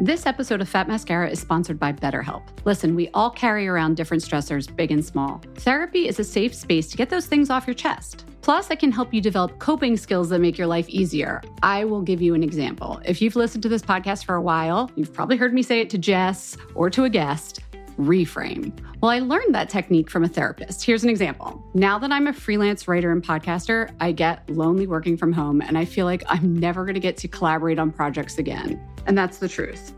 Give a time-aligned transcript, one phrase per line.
[0.00, 2.42] This episode of Fat Mascara is sponsored by BetterHelp.
[2.64, 5.40] Listen, we all carry around different stressors, big and small.
[5.54, 8.26] Therapy is a safe space to get those things off your chest.
[8.42, 11.40] Plus, I can help you develop coping skills that make your life easier.
[11.62, 13.00] I will give you an example.
[13.04, 15.88] If you've listened to this podcast for a while, you've probably heard me say it
[15.90, 17.60] to Jess or to a guest
[17.98, 18.76] reframe.
[19.00, 20.84] Well, I learned that technique from a therapist.
[20.84, 21.64] Here's an example.
[21.74, 25.78] Now that I'm a freelance writer and podcaster, I get lonely working from home and
[25.78, 28.84] I feel like I'm never going to get to collaborate on projects again.
[29.06, 29.92] And that's the truth.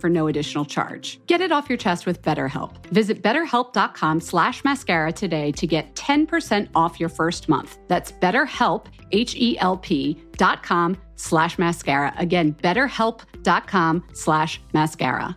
[0.00, 1.20] for no additional charge.
[1.26, 2.86] Get it off your chest with BetterHelp.
[2.86, 7.78] Visit betterhelp.com slash mascara today to get 10% off your first month.
[7.88, 12.14] That's betterhelp, H-E-L-P dot com slash mascara.
[12.16, 15.36] Again, betterhelp.com slash mascara.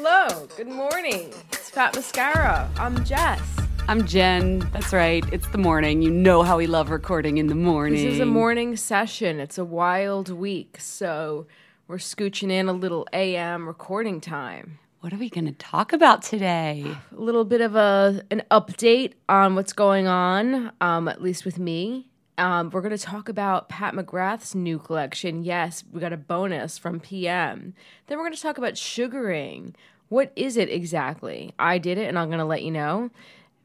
[0.00, 1.34] Hello, good morning.
[1.50, 2.70] It's Fat Mascara.
[2.76, 3.42] I'm Jess.
[3.88, 4.60] I'm Jen.
[4.72, 5.24] That's right.
[5.32, 6.02] It's the morning.
[6.02, 8.04] You know how we love recording in the morning.
[8.04, 9.40] This is a morning session.
[9.40, 11.48] It's a wild week, so
[11.88, 14.78] we're scooching in a little AM recording time.
[15.00, 16.86] What are we going to talk about today?
[17.10, 21.58] A little bit of a an update on what's going on, um, at least with
[21.58, 22.07] me.
[22.38, 25.42] Um, we're going to talk about Pat McGrath's new collection.
[25.42, 27.74] Yes, we got a bonus from PM.
[28.06, 29.74] Then we're going to talk about sugaring.
[30.08, 31.52] What is it exactly?
[31.58, 33.10] I did it, and I'm going to let you know.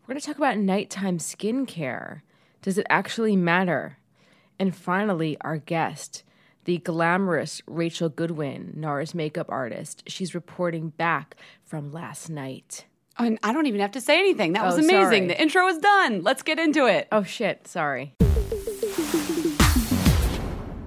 [0.01, 2.21] We're going to talk about nighttime skincare.
[2.63, 3.97] Does it actually matter?
[4.57, 6.23] And finally, our guest,
[6.65, 10.03] the glamorous Rachel Goodwin, NARS makeup artist.
[10.07, 12.85] She's reporting back from last night.
[13.19, 14.53] And I don't even have to say anything.
[14.53, 14.99] That was Oh, amazing.
[15.23, 15.27] sorry.
[15.27, 16.23] The intro is done.
[16.23, 17.07] Let's get into it.
[17.11, 18.15] Oh shit, sorry.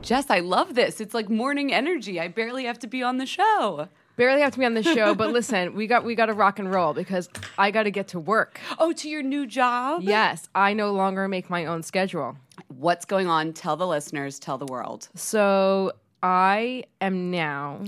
[0.06, 1.00] Jess, I love this.
[1.00, 2.20] It's like morning energy.
[2.20, 3.88] I barely have to be on the show.
[4.14, 6.60] Barely have to be on the show, but listen, we got we got to rock
[6.60, 7.28] and roll because
[7.58, 8.60] I got to get to work.
[8.78, 10.04] Oh, to your new job?
[10.04, 12.36] Yes, I no longer make my own schedule.
[12.68, 13.52] What's going on?
[13.52, 15.08] Tell the listeners, tell the world.
[15.16, 15.90] So
[16.22, 17.82] I am now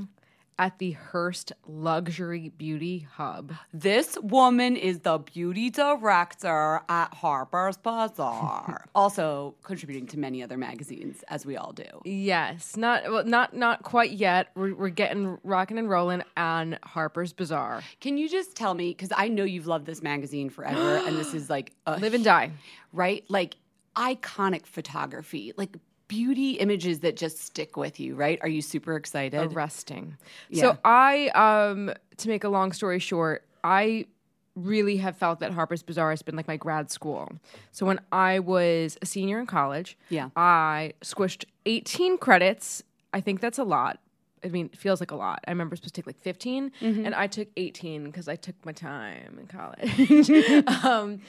[0.59, 3.53] at the Hearst Luxury Beauty Hub.
[3.73, 8.87] This woman is the beauty director at Harper's Bazaar.
[8.95, 11.85] also contributing to many other magazines, as we all do.
[12.05, 14.49] Yes, not well, not not quite yet.
[14.55, 17.83] We're, we're getting rocking and rolling on Harper's Bazaar.
[18.01, 21.35] Can you just tell me, because I know you've loved this magazine forever, and this
[21.35, 22.51] is like a Live and die.
[22.93, 23.25] right?
[23.29, 23.57] Like
[23.97, 25.77] iconic photography, like
[26.09, 28.39] beauty images that just stick with you, right?
[28.43, 29.53] Are you super excited?
[29.53, 30.17] arresting.
[30.49, 30.63] Yeah.
[30.63, 34.07] So I um to make a long story short, I
[34.57, 37.31] really have felt that Harper's Bazaar has been like my grad school.
[37.71, 40.31] So when I was a senior in college, Yeah.
[40.35, 42.83] I squished 18 credits.
[43.15, 44.01] I think that's a lot.
[44.45, 45.41] I mean, it feels like a lot.
[45.47, 48.73] I remember supposed to take like 15, and I took 18 because I took my
[48.73, 50.65] time in college.
[50.85, 51.21] um,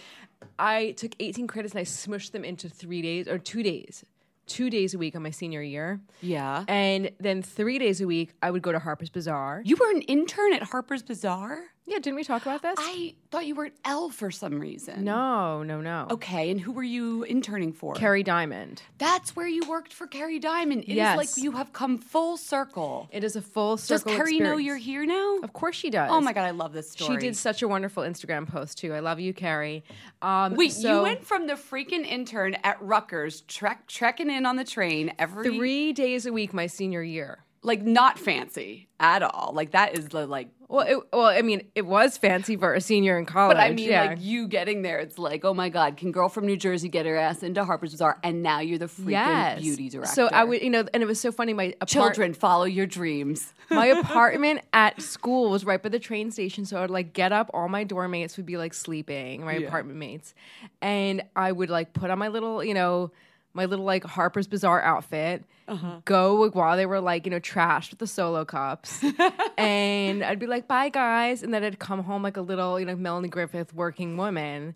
[0.60, 4.04] I took 18 credits and I smushed them into three days or two days,
[4.50, 6.02] two days a week on my senior year.
[6.22, 6.66] Yeah.
[6.68, 9.62] And then three days a week, I would go to Harper's Bazaar.
[9.64, 11.60] You were an intern at Harper's Bazaar?
[11.90, 12.76] Yeah, didn't we talk about this?
[12.78, 15.04] I thought you were at Elle for some reason.
[15.04, 16.08] no, no, no.
[16.12, 17.96] Okay, and who were you interning for?
[17.96, 18.82] Kerry Diamond.
[19.00, 20.84] That's where you worked for Kerry Diamond.
[20.84, 21.18] It is Yes.
[21.18, 23.10] like you have come full circle.
[23.12, 24.12] It is a full circle.
[24.12, 24.18] Does.
[24.18, 25.38] Kerry know you're here now?
[25.42, 26.10] Of course she does.
[26.12, 27.16] Oh my god, I love this story.
[27.16, 28.94] She did such a wonderful Instagram post too.
[28.94, 29.84] I love you, Kerry.
[30.22, 34.58] Um, Wait, so you went from the freaking intern at Rutgers, trek trekking in on
[34.58, 37.40] the train every three days a week my senior year.
[37.62, 39.52] Like not fancy at all.
[39.54, 42.82] Like that is the like Well, it, well, I mean, it was fancy for a
[42.82, 43.58] senior in college.
[43.58, 44.06] But I mean, yeah.
[44.06, 47.06] like you getting there, it's like, oh my God, can girl from New Jersey get
[47.06, 48.20] her ass into Harper's Bazaar?
[48.24, 49.62] And now you're the freaking yes.
[49.62, 50.14] beauty director.
[50.14, 51.54] So I would, you know, and it was so funny.
[51.54, 53.54] My apart- children follow your dreams.
[53.70, 57.32] my apartment at school was right by the train station, so I would like get
[57.32, 57.52] up.
[57.54, 60.34] All my dorm mates would be like sleeping, my apartment mates,
[60.82, 63.12] and I would like put on my little, you know,
[63.54, 66.02] my little like Harper's Bazaar outfit, uh-huh.
[66.06, 69.04] go like, while they were like you know trashed with the solo cups,
[69.58, 72.86] and I'd be like, "Bye guys," and then I'd come home like a little, you
[72.86, 74.76] know, Melanie Griffith working woman.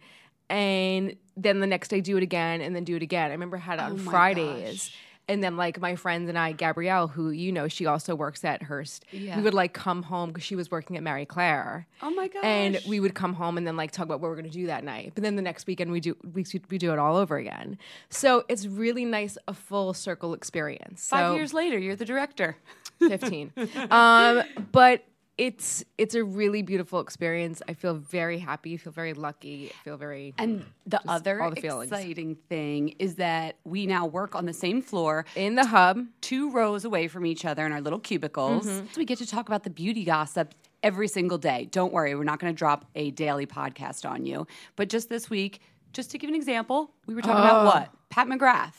[0.50, 3.30] And then the next day, do it again, and then do it again.
[3.30, 4.90] I remember I had it oh on my Fridays.
[4.90, 4.98] gosh.
[5.30, 8.62] And then, like my friends and I, Gabrielle, who you know, she also works at
[8.64, 9.06] Hearst.
[9.12, 9.38] Yeah.
[9.38, 11.88] We would like come home because she was working at Marie Claire.
[12.02, 12.44] Oh my gosh.
[12.44, 14.68] And we would come home and then like talk about what we're going to do
[14.68, 15.14] that night.
[15.16, 17.78] But then the next weekend we do we, we do it all over again.
[18.10, 21.08] So it's really nice a full circle experience.
[21.08, 22.58] Five So- years later, you're the director.
[23.00, 23.52] 15
[23.90, 25.04] um but
[25.38, 29.84] it's it's a really beautiful experience i feel very happy I feel very lucky I
[29.84, 31.92] feel very And the other all the feelings.
[31.92, 36.52] exciting thing is that we now work on the same floor, in the hub two
[36.52, 38.66] rows away from each other in our little cubicles.
[38.68, 38.88] Mm-hmm.
[38.92, 41.68] So we get to talk about the beauty gossip every single day.
[41.72, 44.46] Don't worry, we're not going to drop a daily podcast on you.
[44.76, 45.62] But just this week,
[45.94, 47.90] just to give an example, we were talking about what?
[48.10, 48.74] Pat McGrath.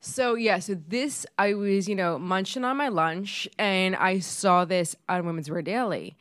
[0.00, 4.64] So yeah, so this I was, you know, munching on my lunch and I saw
[4.64, 6.16] this on Women's Wear Daily.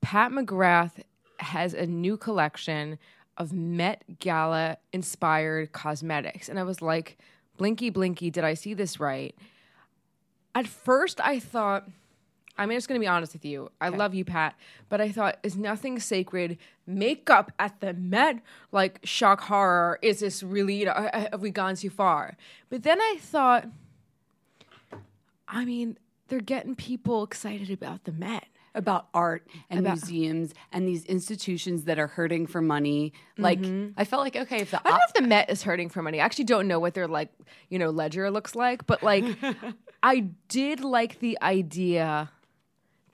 [0.00, 1.02] Pat McGrath
[1.38, 2.98] has a new collection
[3.36, 6.48] of Met Gala inspired cosmetics.
[6.48, 7.18] And I was like,
[7.56, 9.34] Blinky Blinky, did I see this right?
[10.54, 11.88] At first I thought
[12.58, 13.70] I'm just going to be honest with you.
[13.80, 14.54] I love you, Pat,
[14.88, 16.56] but I thought, is nothing sacred?
[16.86, 18.40] Makeup at the Met,
[18.72, 19.98] like shock horror.
[20.02, 22.36] Is this really, you know, have we gone too far?
[22.70, 23.68] But then I thought,
[25.48, 25.98] I mean,
[26.28, 28.46] they're getting people excited about the Met.
[28.74, 33.14] about art and museums and these institutions that are hurting for money.
[33.38, 33.92] Like mm-hmm.
[33.96, 36.02] I felt like okay, if the I don't know if the Met is hurting for
[36.02, 36.20] money.
[36.20, 37.30] I actually don't know what their like,
[37.70, 39.24] you know, ledger looks like, but like
[40.02, 42.30] I did like the idea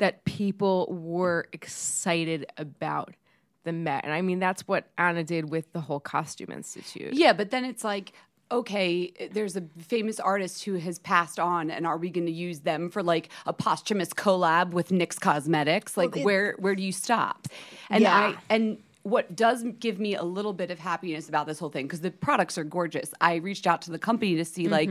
[0.03, 3.15] that people were excited about
[3.63, 4.03] the Met.
[4.05, 7.15] And I mean that's what Anna did with the whole costume institute.
[7.15, 8.13] yeah, but then it's like
[8.51, 12.61] okay, there's a famous artist who has passed on, and are we going to use
[12.61, 15.97] them for like a posthumous collab with NYX Cosmetics?
[15.97, 17.49] Like, where where do you stop?
[17.89, 18.15] And Yeah.
[18.15, 21.87] I and what does give me a little bit of happiness about this whole thing
[21.87, 23.13] because the products are gorgeous.
[23.21, 24.91] I reached out to the company to see like,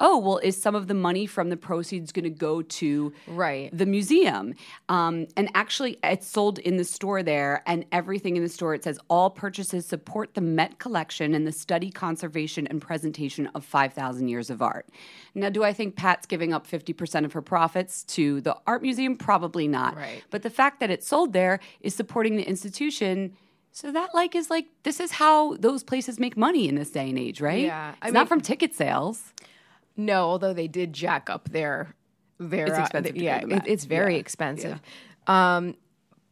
[0.00, 3.70] oh, well, is some of the money from the proceeds going to go to Right.
[3.76, 4.54] the museum?
[4.88, 8.82] Um, and actually, it's sold in the store there, and everything in the store it
[8.84, 13.92] says all purchases support the Met collection and the study, conservation, and presentation of five
[13.92, 14.88] thousand years of art.
[15.34, 18.82] Now, do I think Pat's giving up fifty percent of her profits to the art
[18.82, 19.16] museum?
[19.16, 19.94] Probably not.
[19.96, 20.22] Right.
[20.30, 23.36] But the fact that it's sold there is supporting the institution.
[23.74, 27.08] So that like is like this is how those places make money in this day
[27.08, 27.64] and age, right?
[27.64, 29.32] Yeah, I it's not mean- from ticket sales.
[29.96, 31.94] No, although they did jack up their
[32.38, 34.80] their It's uh, expensive go yeah, it- it's very Yeah, expensive.
[35.26, 35.74] Um,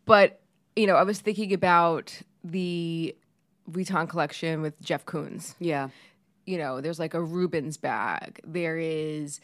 [0.06, 0.40] but
[0.76, 3.14] you know, I was thinking about the
[3.70, 5.54] Vuitton collection with Jeff Koons.
[5.58, 5.88] Yeah.
[6.46, 8.40] You know, there's like a Rubens bag.
[8.44, 9.40] There is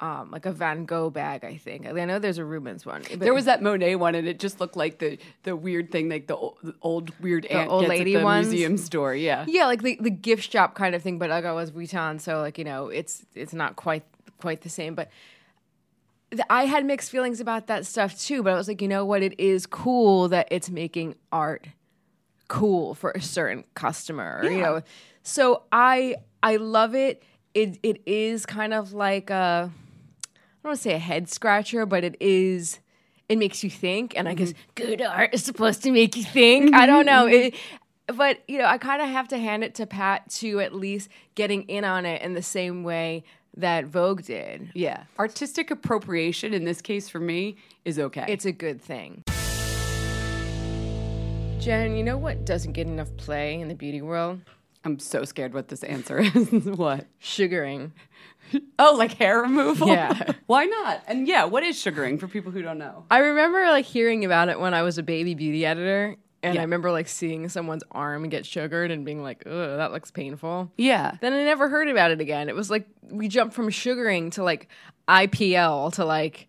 [0.00, 1.44] um, like a Van Gogh bag.
[1.44, 3.02] I think I know there's a Rubens one.
[3.10, 6.08] But There was that Monet one, and it just looked like the the weird thing,
[6.08, 8.48] like the old, the old weird aunt old lady at the ones?
[8.48, 9.14] museum store.
[9.14, 11.18] Yeah, yeah, like the, the gift shop kind of thing.
[11.18, 14.04] But like I was Vuitton, so like you know, it's it's not quite
[14.38, 14.94] quite the same.
[14.94, 15.10] But
[16.30, 18.42] th- I had mixed feelings about that stuff too.
[18.42, 19.22] But I was like, you know what?
[19.22, 21.66] It is cool that it's making art
[22.48, 24.40] cool for a certain customer.
[24.44, 24.82] You know,
[25.22, 27.22] so I I love it.
[27.52, 29.89] It it is kind of like a I
[30.62, 32.80] don't want to say a head scratcher, but it is
[33.28, 34.86] it makes you think, and I guess mm-hmm.
[34.86, 36.74] good art is supposed to make you think.
[36.74, 37.26] I don't know.
[37.26, 37.54] Mm-hmm.
[37.54, 40.74] It, but you know, I kind of have to hand it to Pat to at
[40.74, 43.24] least getting in on it in the same way
[43.56, 44.70] that Vogue did.
[44.74, 45.04] Yeah.
[45.18, 48.26] Artistic appropriation in this case for me is okay.
[48.28, 49.22] It's a good thing.
[51.60, 54.40] Jen, you know what doesn't get enough play in the beauty world?
[54.84, 56.50] I'm so scared what this answer is.
[56.64, 57.06] what?
[57.18, 57.92] Sugaring.
[58.78, 59.88] Oh, like hair removal?
[59.88, 60.32] Yeah.
[60.46, 61.02] Why not?
[61.06, 63.04] And yeah, what is sugaring for people who don't know?
[63.10, 66.16] I remember like hearing about it when I was a baby beauty editor.
[66.42, 66.62] And Yeah.
[66.62, 70.72] I remember like seeing someone's arm get sugared and being like, ugh, that looks painful.
[70.78, 71.16] Yeah.
[71.20, 72.48] Then I never heard about it again.
[72.48, 74.68] It was like we jumped from sugaring to like
[75.06, 76.48] IPL to like,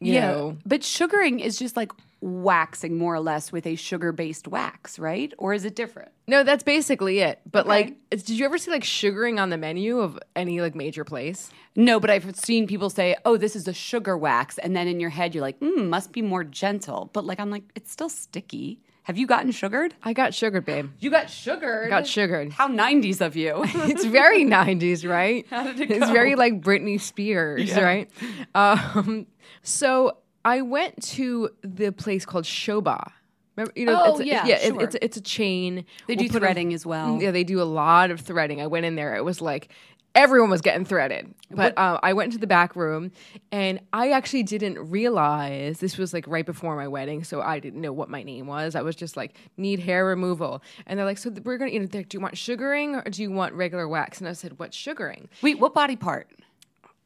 [0.00, 1.92] you know, But sugaring is just like
[2.24, 5.32] waxing more or less with a sugar based wax, right?
[5.38, 6.10] Or is it different?
[6.26, 7.38] no, that's basically it.
[7.50, 7.68] But Okay.
[7.68, 11.50] like, did you ever see like sugaring on the menu of any like major place?
[11.76, 14.56] No, but I've seen people say, oh, this is a sugar wax.
[14.58, 17.10] And then in your head, you're like, mm, must be more gentle.
[17.12, 18.80] But like, I'm like, it's still sticky.
[19.02, 19.94] Have you gotten sugared?
[20.02, 20.88] I got sugared, babe.
[20.98, 21.90] You got sugared.
[21.90, 22.52] Got sugared.
[22.52, 23.62] How 90s of you.
[23.64, 25.46] it's very 90s, right?
[25.50, 25.94] How did it go?
[25.96, 28.08] It's very like Britney Spears, right?
[28.54, 29.26] Um,
[29.62, 33.10] so I went to the place called Shobha.
[33.56, 34.80] Remember, you know, Oh, it's a, yeah, yeah, sure.
[34.82, 35.84] it's it's a chain.
[36.08, 37.20] They We'll do a- threading as well.
[37.22, 38.60] Yeah, they do a lot of threading.
[38.60, 39.14] I went in there.
[39.14, 39.68] It was like
[40.16, 41.32] everyone was getting threaded.
[41.50, 43.10] But uh, I went into the back room,
[43.52, 47.80] and I actually didn't realize this was like right before my wedding, so I didn't
[47.80, 48.74] know what my name was.
[48.74, 51.86] I was just like, need hair removal, and they're like, so we're gonna, you know,
[51.86, 54.18] do you want sugaring or do you want regular wax?
[54.18, 55.28] And I said, what's sugaring?
[55.42, 56.28] Wait, what body part?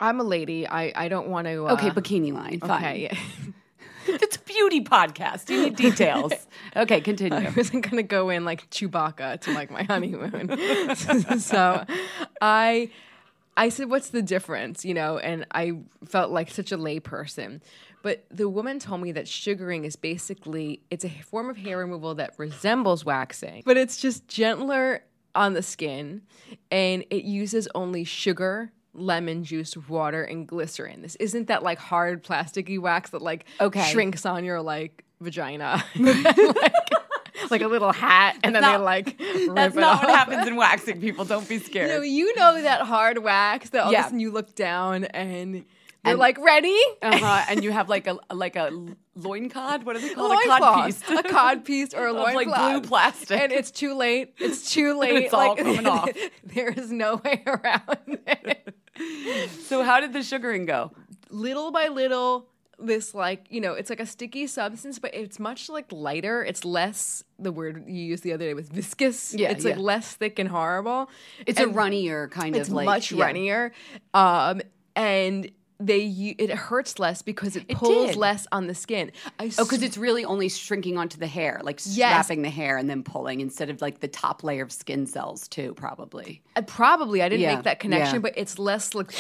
[0.00, 0.66] I'm a lady.
[0.66, 1.66] I I don't want to.
[1.66, 2.60] Uh, Okay, bikini line.
[2.60, 2.82] Fine.
[2.84, 3.18] Okay.
[4.10, 5.50] It's a beauty podcast.
[5.50, 6.32] You need details.
[6.76, 7.46] okay, continue.
[7.46, 10.56] I wasn't gonna go in like Chewbacca to like my honeymoon.
[11.38, 11.84] so
[12.40, 12.90] I
[13.54, 14.82] I said, What's the difference?
[14.82, 15.72] You know, and I
[16.06, 17.60] felt like such a layperson.
[18.02, 22.14] But the woman told me that sugaring is basically it's a form of hair removal
[22.14, 25.02] that resembles waxing, but it's just gentler
[25.34, 26.22] on the skin
[26.70, 32.24] and it uses only sugar lemon juice water and glycerin this isn't that like hard
[32.24, 33.82] plasticky wax that like Okay.
[33.84, 39.06] shrinks on your like vagina like, like a little hat and then they not- like
[39.20, 41.24] rip That's it not what happens in waxing, people.
[41.24, 41.90] Don't be scared.
[41.90, 44.00] You know, you know that hard wax that all Yeah.
[44.00, 45.64] of a sudden you look down and
[46.08, 46.78] they're And- like ready.
[47.02, 47.44] uh-huh.
[47.50, 48.70] And you have like a like a
[49.14, 49.84] loin cod.
[49.84, 50.32] What is it called?
[50.32, 51.02] a cod piece.
[51.10, 52.70] a cod piece or a Of, like, loincloth.
[52.82, 53.40] blue plastic.
[53.40, 54.34] and it's too late.
[54.38, 55.24] It's too late.
[55.24, 56.10] it's all coming off.
[56.44, 58.74] there is no way around it.
[59.66, 60.92] so how did the sugaring go?
[61.30, 62.48] Little by little,
[62.78, 66.44] this like you know, it's like a sticky substance, but it's much like lighter.
[66.44, 69.34] It's less the word you used the other day was viscous.
[69.34, 71.10] Yeah, it's like less thick and horrible.
[71.46, 73.24] It's And- a runnier kind of like much yeah.
[73.26, 73.72] runnier
[74.14, 74.60] um
[74.96, 75.50] and
[75.80, 78.16] they it hurts less because it It pulls did.
[78.16, 81.80] less on the skin I Oh, because it's really only shrinking onto the hair, like
[81.84, 82.26] Yes.
[82.26, 85.46] strapping the hair and then pulling instead of like the top layer of skin cells
[85.48, 86.42] too, probably.
[86.56, 88.20] I probably I didn't Yeah, make that connection, yeah.
[88.20, 89.12] but it's less like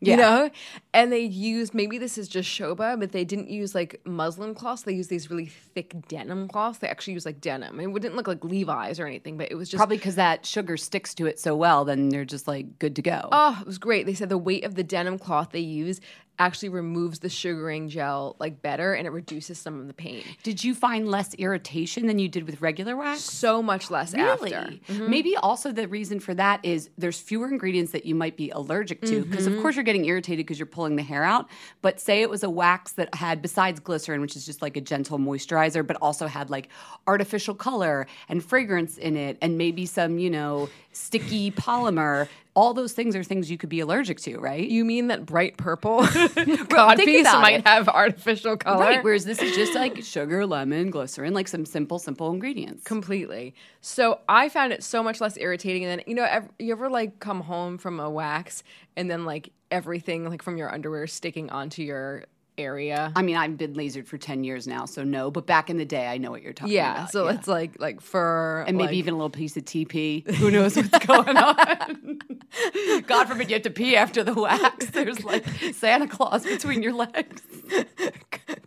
[0.00, 0.10] Yeah.
[0.14, 0.50] you know.
[0.94, 4.82] And they used maybe this is just Shobha, but they didn't use like muslin cloths.
[4.82, 6.78] They used these really thick denim cloths.
[6.78, 7.80] They actually use like denim.
[7.80, 10.76] It wouldn't look like Levi's or anything, but it was just Probably because that sugar
[10.76, 13.28] sticks to it so well, then they're just like good to go.
[13.32, 14.06] Oh, it was great.
[14.06, 16.00] They said the weight of the denim cloth they use
[16.38, 20.22] actually removes the sugaring gel like better and it reduces some of the pain.
[20.42, 23.20] did you find less irritation than you did with regular wax?
[23.20, 24.54] So much less Really?
[24.54, 24.72] after.
[24.92, 25.10] Mm-hmm.
[25.10, 29.00] Maybe also the reason for that is there's fewer ingredients that you might be allergic
[29.02, 29.62] to because of mm-hmm.
[29.62, 31.48] course you're getting irritated because you're pulling the hair out.
[31.82, 34.80] But say it was a wax that had besides glycerin, which is just like a
[34.80, 36.68] gentle moisturizer, but also had like
[37.06, 40.68] artificial color and fragrance in it and maybe some, you know,
[40.98, 42.28] sticky polymer.
[42.54, 44.68] All those things are things you could be allergic to, right?
[44.68, 47.66] You mean that bright purple cod think piece about might it.
[47.66, 48.80] have artificial color?
[48.80, 52.84] Right, whereas this is just like sugar, lemon, glycerin, like some simple, simple ingredients.
[52.84, 53.54] Completely.
[53.80, 55.84] So I found it so much less irritating.
[55.84, 58.64] And then, you know, you ever like come home from a wax
[58.96, 62.24] and then like everything like from your underwear sticking onto your
[62.58, 63.12] area?
[63.14, 65.84] I mean, I've been lasered for 10 years now, so no, but back in the
[65.84, 66.82] day, I know what you're talking about.
[66.82, 66.92] yeah.
[66.94, 67.12] about.
[67.12, 70.28] So it's like like fur and maybe even a little piece of TP.
[70.36, 72.18] Who knows what's going on?
[73.06, 74.90] God forbid you have to pee after the wax.
[74.90, 77.42] There's like Santa Claus between your legs.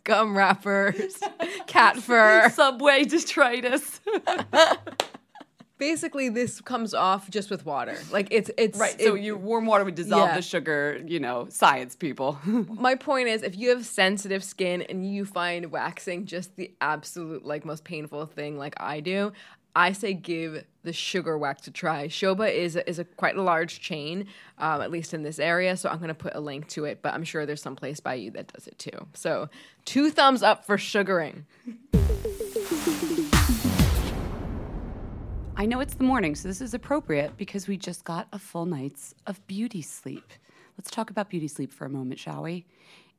[0.04, 1.18] gum wrappers,
[1.68, 2.50] cat fur.
[2.50, 4.00] Subway detritus.
[5.82, 7.98] Basically, this comes off just with water.
[8.12, 9.02] Like it's it's right.
[9.02, 10.36] So it- your warm water would dissolve Yeah.
[10.36, 12.38] the sugar, you know, science people.
[12.46, 17.44] my point is if you have sensitive skin and you find waxing just the absolute
[17.44, 19.32] like most painful thing like I do,
[19.76, 22.08] I say give the sugar wax a try.
[22.10, 24.28] Shobha is a, is a quite a large chain,
[24.60, 25.76] um, at least in this area.
[25.78, 28.00] So I'm going to put a link to it, but I'm sure there's some place
[28.00, 29.08] by you that does it too.
[29.16, 29.50] So
[29.86, 31.48] two thumbs up for sugaring.
[35.58, 38.66] I know it's the morning, so this is appropriate because we just got a full
[38.66, 40.32] night's of beauty sleep.
[40.78, 42.66] Let's talk about beauty sleep for a moment, shall we?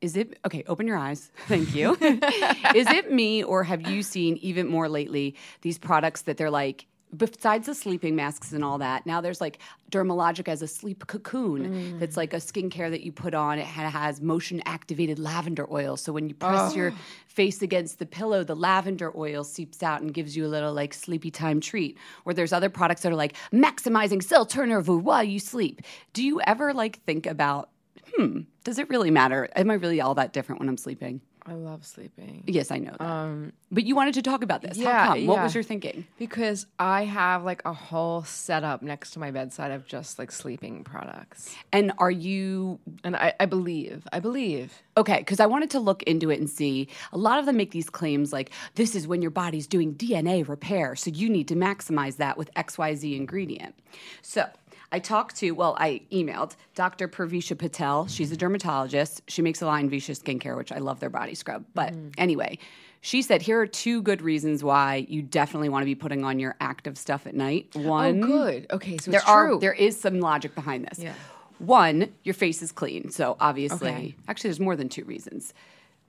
[0.01, 0.65] Is it okay?
[0.67, 1.31] Open your eyes.
[1.47, 1.93] Thank you.
[2.01, 6.87] is it me, or have you seen even more lately these products that they're like,
[7.16, 9.59] besides the sleeping masks and all that, now there's like
[9.90, 13.59] Dermalogica has a sleep cocoon that's like a skincare that you put on.
[13.59, 15.97] It has motion activated lavender oil.
[15.97, 16.95] So when you press your
[17.26, 20.95] face against the pillow, the lavender oil seeps out and gives you a little like
[20.95, 21.99] sleepy time treat.
[22.25, 25.83] Or there's other products that are like maximizing cell turnover while you sleep.
[26.12, 27.69] Do you ever like think about,
[28.14, 29.49] hmm, does it really matter?
[29.54, 31.21] Am I really all that different when I'm sleeping?
[31.45, 32.45] I love sleeping.
[32.47, 33.05] Yes, I know that.
[33.05, 34.79] Um, but you wanted to talk about this.
[34.79, 35.27] yeah, How come?
[35.27, 35.43] What yeah.
[35.43, 36.07] was your thinking?
[36.19, 40.85] Because I have like a whole setup next to my bedside of just like sleeping
[40.85, 41.55] products.
[41.73, 44.83] And are you And I, I believe, I believe.
[44.97, 46.89] Okay, because I wanted to look into it and see.
[47.13, 50.47] A lot of them make these claims like, this is when your body's doing DNA
[50.47, 53.75] repair, so you need to maximize that with XYZ ingredient.
[54.23, 54.47] So
[54.93, 57.09] I talked to, well, I emailed Dr.
[57.09, 58.07] Purvisha Patel.
[58.07, 59.23] She's a dermatologist.
[59.27, 61.65] She makes a line Visha Skincare, which I love their body scrub.
[61.75, 62.09] But mm-hmm.
[62.19, 62.59] anyway,
[63.01, 66.39] she said here are two good reasons why you definitely want to be putting on
[66.39, 67.69] your active stuff at night.
[67.75, 68.67] Oh, One, Oh, good.
[68.71, 69.59] Okay, so there it's are true.
[69.61, 70.99] there is some logic behind this.
[70.99, 71.15] Yeah.
[71.59, 74.15] One, your face is clean, so obviously, Okay.
[74.29, 75.55] actually, there's more than two reasons.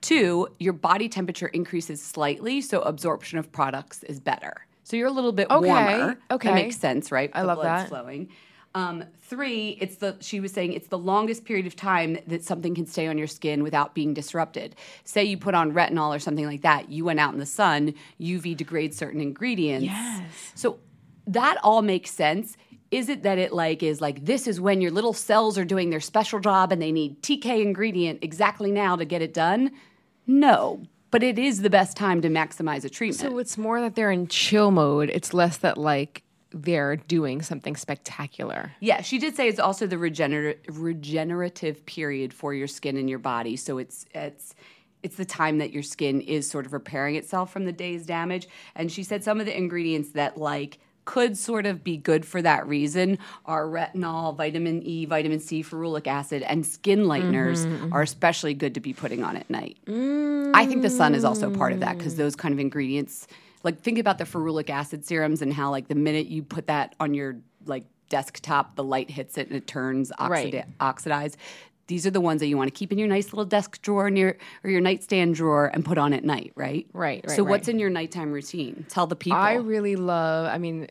[0.02, 4.66] Two, your body temperature increases slightly, so absorption of products is better.
[4.84, 6.18] So you're a little bit Okay, warmer.
[6.30, 6.50] okay.
[6.50, 7.32] that makes sense, right?
[7.34, 7.90] I The love blood's that.
[7.90, 8.30] Flowing.
[8.76, 12.74] Um, three, it's the she was saying it's the longest period of time that something
[12.74, 14.76] can stay on your skin without being disrupted.
[15.04, 17.94] Say you put on retinol or something like that, you went out in the sun,
[18.20, 19.86] UV degrades certain ingredients.
[19.86, 20.24] Yes.
[20.56, 20.80] So
[21.28, 22.58] that all makes sense.
[22.90, 25.92] Is it that it like is like this is when your little cells are doing
[25.92, 29.72] their special job and they need TK ingredient exactly now to get it done?
[30.26, 33.32] No, but it is the best time to maximize a treatment.
[33.32, 35.12] So it's more that they're in chill mode.
[35.12, 36.23] It's less that like
[36.54, 38.72] they're doing something spectacular.
[38.80, 43.20] Yeah, she did say it's also the regener- regenerative period for your skin and your
[43.20, 43.56] body.
[43.56, 44.56] So it's it's
[45.02, 48.48] it's the time that your skin is sort of repairing itself from the day's damage.
[48.76, 52.42] And she said some of the ingredients that like could sort of be good for
[52.42, 57.92] that reason are retinol, vitamin E, vitamin C, ferulic acid, and skin lighteners mm-hmm.
[57.94, 59.78] are especially good to be putting on at night.
[60.56, 63.28] I think the sun is also part of that because those kind of ingredients,
[63.64, 66.96] like think about the ferulic acid serums and how like the minute you put that
[67.00, 70.66] on your like desktop, the light hits it and it turns oxida- Right.
[70.80, 71.38] oxidized.
[71.88, 74.10] These are the ones that you want to keep in your nice little desk drawer
[74.10, 76.88] near or your nightstand drawer and put on at night, right?
[76.94, 78.86] Right, right, So what's in your nighttime routine?
[78.90, 79.38] Tell the people.
[79.38, 80.48] I really love.
[80.48, 80.88] I mean,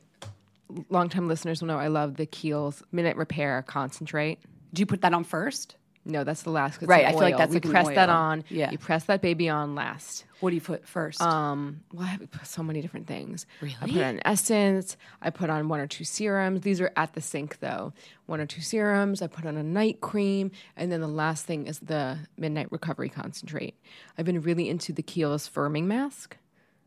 [0.91, 4.39] longtime listeners will know I love the Kiehl's Minute Repair Concentrate.
[4.75, 5.77] Do you put that on first?
[6.05, 6.83] No, that's the last.
[6.83, 8.43] Right, I feel like that's we an press that on.
[8.49, 8.71] Yeah.
[8.73, 10.25] you press that baby on last.
[10.41, 11.21] What do you put first?
[11.23, 13.47] Um, well, I put so many different things.
[13.61, 13.77] Really?
[13.81, 14.97] I put on essence.
[15.21, 16.63] I put on one or two serums.
[16.63, 17.93] These are at the sink though.
[18.27, 19.23] One or two serums.
[19.23, 23.09] I put on a night cream, and then the last thing is the midnight recovery
[23.09, 23.77] concentrate.
[24.19, 26.37] I've been really into the Kiehl's firming mask.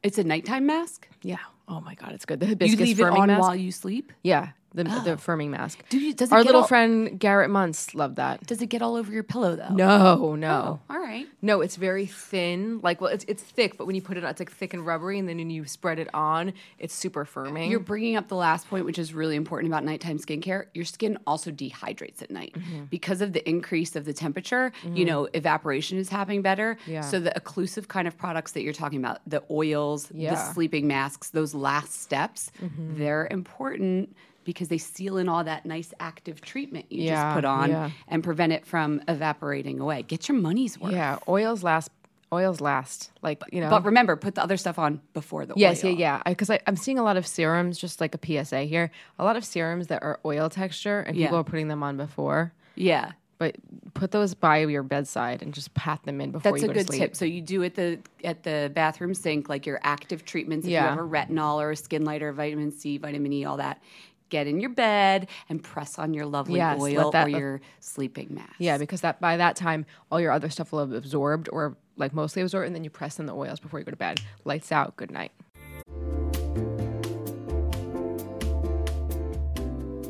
[0.03, 1.07] it's a nighttime mask.
[1.21, 1.37] Yeah.
[1.69, 2.41] Oh my god, it's good.
[2.41, 3.41] The hibiscus You leave it firming on mask.
[3.41, 4.11] while you sleep.
[4.23, 5.83] yeah, the the firming mask.
[5.89, 8.45] Do you- does it Our little all- friend Garrett Munce loved that.
[8.45, 9.73] Does it get all over your pillow though?
[9.73, 10.79] No, no.
[10.89, 11.25] All right.
[11.41, 12.79] No, it's very thin.
[12.81, 14.85] Like, well, it's it's thick, but when you put it on, it's like thick and
[14.85, 17.69] rubbery, and then when you spread it on, it's super firming.
[17.69, 20.65] You're bringing up the last point, which is really important about nighttime skincare.
[20.73, 22.85] Your skin also dehydrates at night Mm-hmm.
[22.85, 24.71] because of the increase of the temperature.
[24.85, 26.77] You know, evaporation is happening better.
[26.85, 27.01] Yeah.
[27.01, 30.33] So the occlusive kind of products that you're talking about, the oils, the Yeah.
[30.35, 30.53] Mm-hmm.
[30.53, 32.51] sleeping masks, those last steps,
[32.97, 37.45] they're important because they seal in all that nice active treatment you Yeah, just put
[37.45, 37.89] on yeah.
[38.07, 40.03] and prevent it from evaporating away.
[40.03, 40.93] Get your money's worth.
[40.93, 41.91] yeah, oils last.
[42.33, 43.11] Oils last.
[43.21, 43.69] Like you know.
[43.69, 45.91] But remember, put the other stuff on before the yes, oil.
[45.91, 46.29] yeah, yeah.
[46.29, 48.89] Because I'm seeing a lot of serums, just like a PSA here.
[49.19, 52.51] A lot of serums that are oil texture, and people are putting them on before.
[52.75, 53.11] Yeah.
[53.37, 53.57] But
[53.93, 56.79] put those by your bedside and just pat them in before That's you a go
[56.79, 57.01] good to sleep.
[57.01, 57.15] tip.
[57.17, 60.65] So you do at the at the bathroom sink, like your active treatments.
[60.65, 60.83] If Yeah.
[60.83, 63.81] you have a retinol or a skin lighter, vitamin C, vitamin E, all that.
[64.29, 67.61] Get in your bed and press on your lovely Yes, let oil that- or your
[67.79, 68.55] sleeping mask.
[68.57, 72.13] Yeah, because that by that time all your other stuff will have absorbed or like
[72.13, 74.19] mostly absorbed, and then you press in the oils before you go to bed.
[74.43, 74.95] Lights out.
[74.97, 75.31] Good night.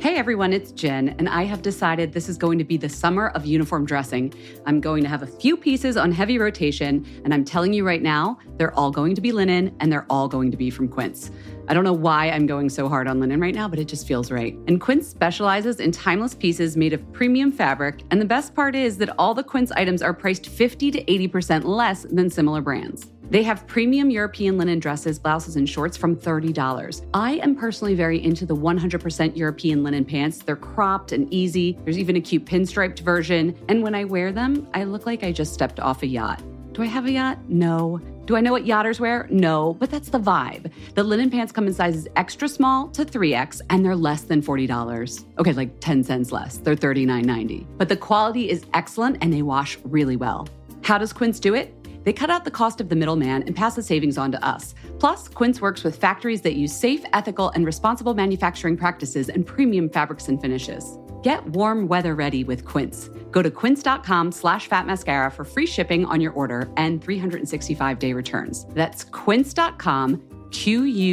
[0.01, 3.29] Hey everyone, it's Jen, and I have decided this is going to be the summer
[3.29, 4.31] of uniform dressing.
[4.67, 8.03] I'm going to have a few pieces on heavy rotation, and I'm telling you right
[8.03, 11.31] now, they're all going to be linen and they're all going to be from Quince.
[11.67, 14.07] I don't know why I'm going so hard on linen right now, but it just
[14.07, 14.55] feels right.
[14.67, 18.97] And Quince specializes in timeless pieces made of premium fabric, and the best part is
[18.97, 23.09] that all the Quince items are priced 50 to 80% less than similar brands.
[23.29, 27.05] They have premium European linen dresses, blouses, and shorts from $30.
[27.15, 30.43] I am personally very into the 100% European linen pants.
[30.43, 31.77] They're cropped and easy.
[31.83, 33.57] There's even a cute pinstriped version.
[33.67, 36.43] And when I wear them, I look like I just stepped off a yacht.
[36.73, 37.39] Do I have a yacht?
[37.49, 37.99] No.
[38.25, 39.27] Do I know what yachters wear?
[39.29, 40.71] No, but that's the vibe.
[40.95, 45.23] The linen pants come in sizes extra small to 3X and they're less than $40.
[45.37, 46.57] Okay, like 10 cents less.
[46.57, 47.67] They're $39.90.
[47.77, 50.47] But the quality is excellent and they wash really well.
[50.81, 51.71] How does Quince do it?
[52.03, 54.73] They cut out the cost of the middleman and pass the savings on to us.
[54.99, 59.87] Plus, Quince works with factories that use safe, ethical, and responsible manufacturing practices and premium
[59.89, 60.97] fabrics and finishes.
[61.25, 63.09] Get warm weather ready with Quince.
[63.31, 68.67] Go to quince.com slash fatmascara for free shipping on your order and 365-day returns.
[68.69, 71.03] That's quince.com, Q-U-I-N-C-E,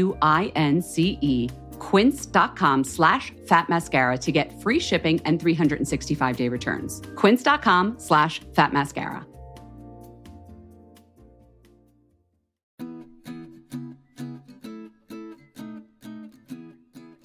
[1.79, 7.01] quince.com slash fatmascara to get free shipping and 365-day returns.
[7.17, 9.25] quince.com slash fatmascara.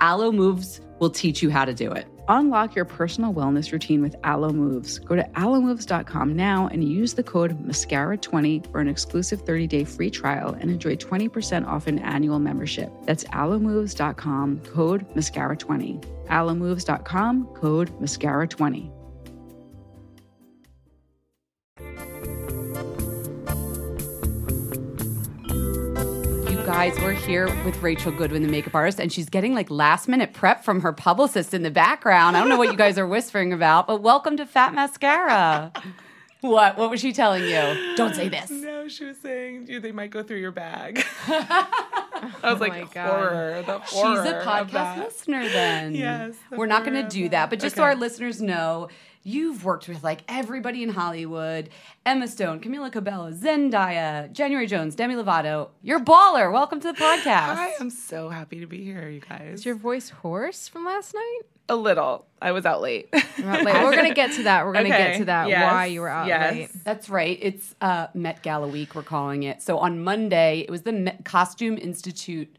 [0.00, 2.06] Alo Moves will teach you how to do it.
[2.28, 4.98] Unlock your personal wellness routine with Alo Moves.
[4.98, 10.54] Go to alomoves.com now and use the code MASCARA20 for an exclusive 30-day free trial
[10.60, 12.92] and enjoy 20% off an annual membership.
[13.04, 16.04] That's alomoves.com, code MASCARA20.
[16.26, 18.97] alomoves.com, code MASCARA20.
[26.68, 30.34] Guys, we're here with Rachel Goodwin, the makeup artist, and she's getting like last minute
[30.34, 32.36] prep from her publicist in the background.
[32.36, 35.72] I don't know what you guys are whispering about, but welcome to Fat Mascara.
[36.42, 36.76] what?
[36.76, 37.94] What was she telling you?
[37.96, 38.50] Don't say this.
[38.50, 41.02] No, she was saying you they might go through your bag.
[41.26, 43.08] I was oh like, my God.
[43.08, 43.80] horror.
[43.86, 45.94] She's a podcast listener then.
[45.94, 47.30] Yes, We're not going to do that.
[47.30, 48.88] that, but just so our listeners know,
[49.28, 51.68] you've worked with like everybody in Hollywood
[52.06, 55.68] Emma Stone, Camila Cabello, Zendaya, January Jones, Demi Lovato.
[55.82, 56.50] You're baller.
[56.50, 57.56] Welcome to the podcast.
[57.56, 59.60] I am so happy to be here, you guys.
[59.60, 61.40] Is your voice hoarse from last night?
[61.68, 62.24] a little.
[62.40, 63.10] I was out late.
[63.38, 63.74] We're out late.
[63.74, 64.64] We're gonna get to that.
[64.64, 65.48] We're gonna get to that.
[65.50, 66.54] yes, Why you were out yes.
[66.54, 66.70] late?
[66.82, 67.38] That's right.
[67.42, 69.60] It's uh, Met Gala week, we're calling it.
[69.60, 72.56] So on Monday, it was the Met Costume Institute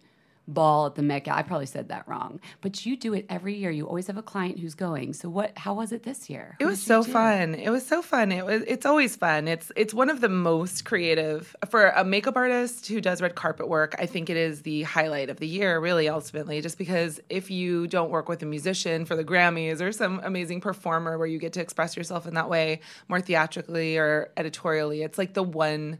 [0.54, 1.40] ball at the Met Gala.
[1.40, 3.72] I probably said that wrong, but you do it every year.
[3.72, 5.14] You always have a client who's going.
[5.14, 5.58] So what?
[5.58, 6.58] How was it this year?
[6.60, 7.12] It was so do?
[7.12, 7.56] fun.
[7.56, 8.32] It was so fun.
[8.32, 8.64] It was.
[8.68, 9.48] It's always fun.
[9.48, 13.68] It's it's one of the most creative for a makeup artist who does red carpet
[13.68, 13.96] work.
[14.00, 16.10] I think it is the highlight of the year, really.
[16.10, 20.20] Ultimately, just because if you don't work with a musician for the Grammys or some
[20.24, 25.04] amazing performer where you get to express yourself in that way more theatrically or editorially,
[25.04, 26.00] it's like the one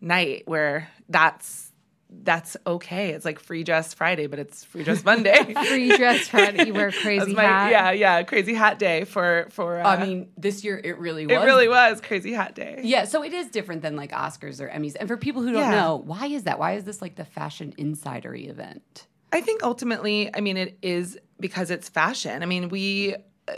[0.00, 1.69] night where that's
[2.12, 3.10] that's okay.
[3.10, 5.54] It's like free dress Friday, but it's free dress Monday.
[5.68, 6.66] Free dress Friday.
[6.66, 7.70] You wear a crazy my- hat.
[7.70, 9.80] Yeah, yeah, crazy hat day for for.
[9.80, 11.36] Uh, I mean, this year it really was.
[11.36, 12.80] it really was crazy hat day.
[12.82, 14.96] Yeah, so it is different than like Oscars or Emmys.
[14.98, 15.70] And for people who don't Yeah.
[15.70, 16.58] know, why is that?
[16.58, 19.06] Why is this like the fashion insidery event?
[19.32, 22.42] I think ultimately, I mean, it is because it's fashion.
[22.42, 23.14] I mean, we,
[23.46, 23.52] uh,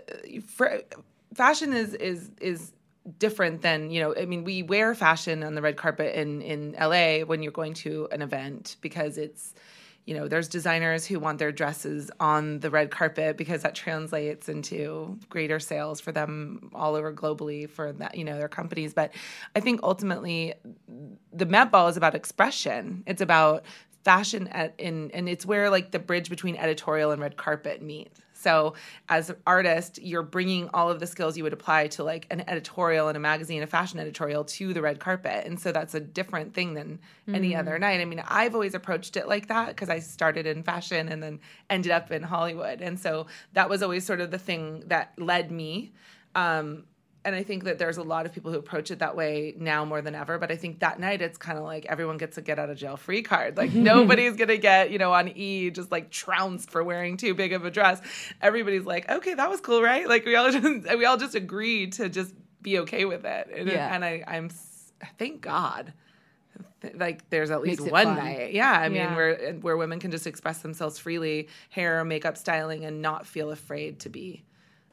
[0.46, 0.82] for,
[1.34, 2.72] fashion is is is
[3.18, 4.14] different than you know.
[4.16, 7.74] I mean, we wear fashion on the red carpet in in LA when you're going
[7.74, 9.54] to an event because it's.
[10.04, 14.48] You know, there's designers who want their dresses on the red carpet because that translates
[14.48, 18.94] into greater sales for them all over globally for that, you know, their companies.
[18.94, 19.14] But
[19.54, 20.54] I think ultimately
[21.32, 23.04] the Met Ball is about expression.
[23.06, 23.64] It's about
[24.04, 28.12] fashion at, in and it's where like the bridge between editorial and red carpet meet.
[28.42, 28.74] So
[29.09, 32.48] as an artist, you're bringing all of the skills you would apply to like an
[32.48, 35.46] editorial in a magazine, a fashion editorial to the red carpet.
[35.46, 36.98] And so that's a different thing than
[37.33, 38.00] any other night.
[38.00, 41.40] I mean, I've always approached it like that because I started in fashion and then
[41.70, 42.81] ended up in Hollywood.
[42.81, 45.92] And so that was always sort of the thing that led me.
[46.35, 46.85] Um,
[47.24, 49.85] and I think that there's a lot of people who approach it that way now
[49.85, 50.38] more than ever.
[50.38, 52.76] But I think that night it's kind of like everyone gets a get out of
[52.76, 53.56] jail free card.
[53.56, 57.52] Like nobody's gonna get, you know, on E just like trounced for wearing too big
[57.52, 58.00] of a dress.
[58.40, 60.08] Everybody's like, okay, that was cool, right?
[60.08, 60.64] Like we all just
[60.98, 63.48] we all just agreed to just be okay with it.
[63.54, 63.94] And, Yeah.
[63.94, 64.50] and I, I'm
[65.18, 65.92] thank God.
[66.94, 68.16] Like there's at least one fun.
[68.16, 68.72] night, yeah.
[68.72, 69.14] I mean, Yeah.
[69.14, 74.00] where where women can just express themselves freely, hair, makeup, styling, and not feel afraid
[74.00, 74.42] to be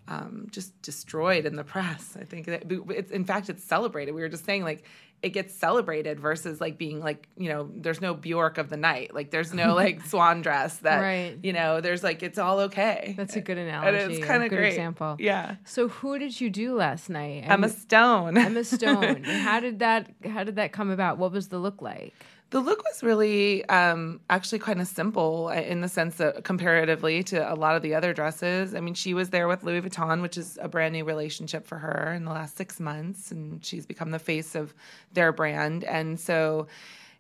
[0.09, 2.17] um, just destroyed in the press.
[2.19, 4.13] I think that it's in fact it's celebrated.
[4.13, 4.83] We were just saying like
[5.21, 9.13] it gets celebrated versus like being like you know there's no Bjork of the night.
[9.13, 11.37] Like there's no like swan dress that Right.
[11.43, 13.13] you know there's like it's all okay.
[13.17, 14.15] That's a good and analogy.
[14.15, 14.69] it's kind of good great.
[14.69, 15.15] example.
[15.19, 17.43] Yeah, So who did you do last night?
[17.45, 18.37] Emma And- Stone.
[18.37, 19.03] Emma Stone.
[19.03, 20.09] And how did that?
[20.25, 21.17] How did that come about?
[21.19, 22.13] What was the look like?
[22.51, 27.21] The look was really um, actually kind of simple uh, in the sense that comparatively
[27.25, 28.73] to a lot of the other dresses.
[28.73, 31.77] I mean, she was there with Louis Vuitton, which is a brand new relationship for
[31.77, 34.73] her in the last six months, and she's become the face of
[35.13, 35.83] their brand.
[35.83, 36.65] And so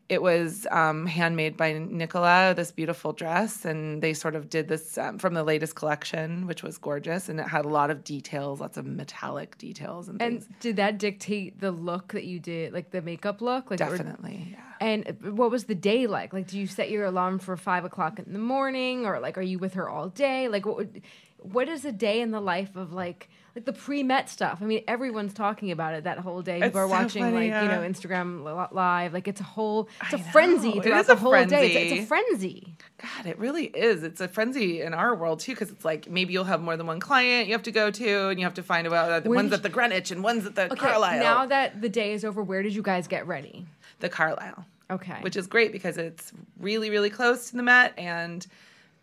[0.09, 4.97] it was um, handmade by Nicola, this beautiful dress, and they sort of did this
[4.97, 8.59] um, from the latest collection, which was gorgeous, and it had a lot of details,
[8.59, 10.55] lots of metallic details and And things.
[10.59, 13.69] did that dictate the look that you did, like the makeup look?
[13.69, 14.63] Like or- Definitely, yeah.
[14.81, 16.31] And what was the day like?
[16.33, 19.41] Like, do you set your alarm for five o'clock in the morning, or like, are
[19.43, 20.47] you with her all day?
[20.47, 21.01] Like, what would,
[21.37, 24.59] what is a day in the life of like, like the pre-met stuff?
[24.61, 26.55] I mean, everyone's talking about it that whole day.
[26.55, 27.81] People It's are so watching funny, like you know.
[27.81, 29.13] Instagram li- live.
[29.13, 30.23] Like, it's a whole, it's a know.
[30.31, 31.43] frenzy It throughout is the a whole day.
[31.43, 32.27] It's a, it's frenzy.
[32.67, 32.73] a frenzy.
[33.01, 34.03] God, it really is.
[34.03, 36.87] It's a frenzy in our world too, because it's like maybe you'll have more than
[36.87, 39.49] one client you have to go to, and you have to find out uh, one's
[39.49, 41.19] did at the Greenwich and one's at the Okay, Carlyle.
[41.19, 43.65] now that the day is over, where did you guys get ready?
[44.01, 48.47] the Carlyle, Okay, which is great because it's really, really close to the Met, and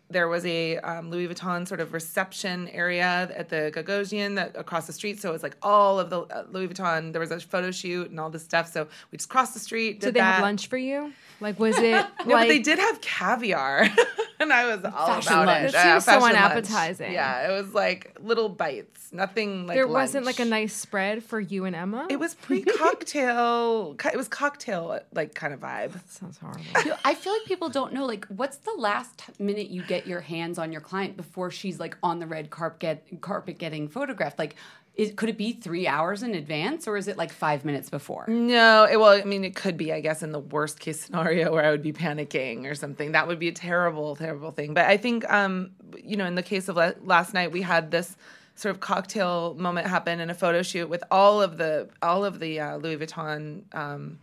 [0.09, 4.87] there was a um, Louis Vuitton sort of reception area at the Gagosian that across
[4.87, 5.19] the street.
[5.19, 7.11] So it was like all of the uh, Louis Vuitton.
[7.11, 8.71] There was a photo shoot and all this stuff.
[8.71, 9.99] So we just crossed the street.
[9.99, 10.35] Did did they that.
[10.35, 11.11] have lunch for you?
[11.41, 11.83] Like, was it
[12.25, 13.81] No, like but they did have caviar,
[14.39, 15.69] and I was all Fashion about lunch.
[15.69, 15.71] it.
[15.73, 16.35] That seems so fashion lunch.
[16.37, 17.11] unappetizing.
[17.11, 19.75] Yeah, it was like little bites, nothing like.
[19.75, 22.07] there wasn't like a nice spread for you and Emma?
[22.09, 23.95] It was pre-cocktail.
[24.05, 25.91] it was cocktail like kind of vibe.
[26.09, 26.63] sounds horrible.
[27.03, 30.21] I feel like people don't know like what's the last minute you get get your
[30.21, 34.37] hands on your client before she's like on the red carpet get, carpet getting photographed?
[34.37, 34.55] Like,
[34.97, 38.25] is, could it be three hours in advance, or is it like five minutes before?
[38.27, 41.51] No, it, well, I mean, it could be, I guess, in the worst case scenario
[41.53, 43.11] where I would be panicking or something.
[43.11, 44.73] That would be a terrible, terrible thing.
[44.73, 45.69] But I think, um,
[46.03, 48.17] you know, in the case of la- last night, we had this
[48.55, 52.39] sort of cocktail moment happen in a photo shoot with all of the all of
[52.39, 53.63] the uh, Louis Vuitton.
[53.75, 54.17] Um,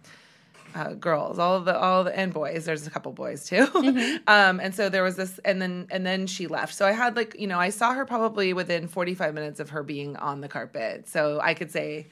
[0.75, 2.65] uh, girls, all the all the and boys.
[2.65, 3.67] There's a couple boys too,
[4.27, 6.75] um, and so there was this, and then and then she left.
[6.75, 9.83] So I had like you know I saw her probably within 45 minutes of her
[9.83, 11.09] being on the carpet.
[11.09, 12.09] So I could say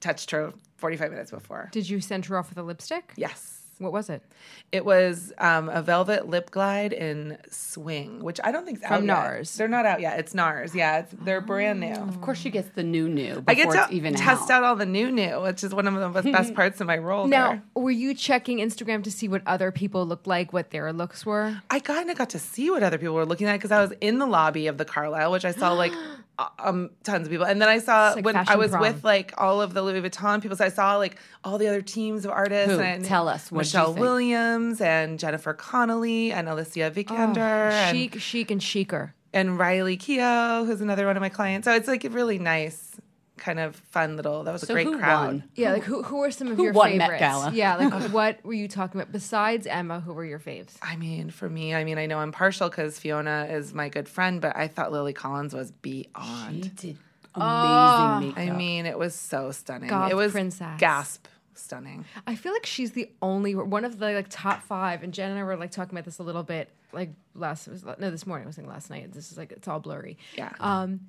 [0.00, 1.68] touched her 45 minutes before.
[1.72, 3.12] Did you send her off with a lipstick?
[3.16, 3.61] Yes.
[3.82, 4.22] What was it?
[4.70, 9.04] It was um, a velvet lip glide in Swing, which I don't think's From out
[9.04, 9.16] yet.
[9.16, 9.56] NARS.
[9.56, 10.18] They're not out yet.
[10.18, 10.74] It's NARS.
[10.74, 11.92] Yeah, it's, they're brand new.
[11.92, 13.44] Of course, she gets the new new.
[13.46, 14.62] I get to even test out.
[14.62, 17.26] out all the new new, which is one of the best parts of my role.
[17.26, 17.62] Now, there.
[17.74, 21.60] were you checking Instagram to see what other people looked like, what their looks were?
[21.70, 23.92] I kind of got to see what other people were looking at because I was
[24.00, 25.92] in the lobby of the Carlyle, which I saw like
[26.58, 28.82] um tons of people, and then I saw like when I was prom.
[28.82, 30.56] with like all of the Louis Vuitton people.
[30.56, 32.72] So I saw like all the other teams of artists.
[32.74, 32.80] Who?
[32.80, 33.94] And Tell us, what did you Michelle?
[33.94, 37.38] Williams and Jennifer Connelly and Alicia Vikander
[37.70, 39.14] and, Chic, chic, and chicer.
[39.32, 41.64] and Riley Keough, who's another one of my clients.
[41.66, 42.96] So it's like really nice,
[43.42, 44.44] kind of fun little.
[44.44, 45.26] That was So a great who crowd.
[45.26, 45.44] won?
[45.56, 47.20] Yeah, like who, who are some of Who your won Met favorites?
[47.20, 47.50] Gala?
[47.52, 50.00] Yeah, like what were you talking about besides Emma?
[50.00, 50.76] Who were your faves?
[50.80, 54.08] I mean, for me, I mean, I know I'm partial because Fiona is my good
[54.08, 56.64] friend, but I thought Lily Collins was beyond.
[56.64, 56.96] She did
[57.34, 58.38] amazing makeup.
[58.54, 59.88] I mean, it was so stunning.
[59.88, 60.78] Goth it was princess.
[60.78, 62.04] gasp stunning.
[62.26, 65.02] I feel like she's the only one of the like top five.
[65.02, 67.84] And Jen and I were like talking about this a little bit, like last was,
[67.84, 68.46] no this morning.
[68.46, 69.12] I was saying last night.
[69.12, 70.18] This is like it's all blurry.
[70.36, 70.52] Yeah.
[70.60, 71.00] Um,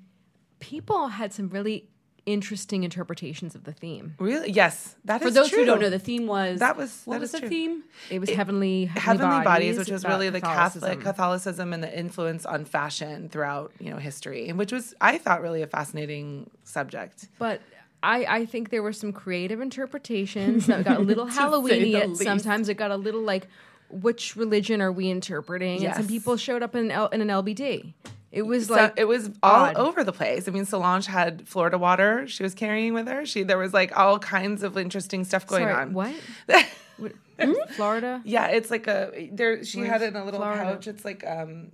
[0.60, 1.88] people had some really
[2.26, 4.14] interesting interpretations of the theme.
[4.18, 4.50] Really?
[4.50, 5.28] Yes, that is true.
[5.30, 5.58] For those true.
[5.60, 7.48] who don't know, the theme was That was- what that was the true.
[7.48, 7.82] theme?
[8.10, 10.88] It was heavenly, Heavenly Bodies, which was really the Catholicism.
[10.88, 15.18] Catholic Catholicism and the influence on fashion throughout you know history, and which was I
[15.18, 17.28] thought really a fascinating subject.
[17.38, 17.60] But
[18.02, 22.16] I, I think there were some creative interpretations that got a little Halloweeny.
[22.16, 23.46] Sometimes it got a little like,
[23.90, 25.84] which religion are we interpreting?
[25.84, 27.94] And some people showed up in, L, in an LBD.
[28.34, 29.76] It was So like it was all odd.
[29.76, 30.48] over the place.
[30.48, 33.24] I mean, Solange had Florida water she was carrying with her.
[33.24, 35.92] She there was like all kinds of interesting stuff going Sorry, on.
[35.92, 36.14] what?
[37.76, 38.20] Florida?
[38.24, 39.64] Yeah, it's like a there.
[39.64, 40.62] She had it in a little Florida?
[40.64, 40.86] pouch.
[40.86, 41.72] It's like um,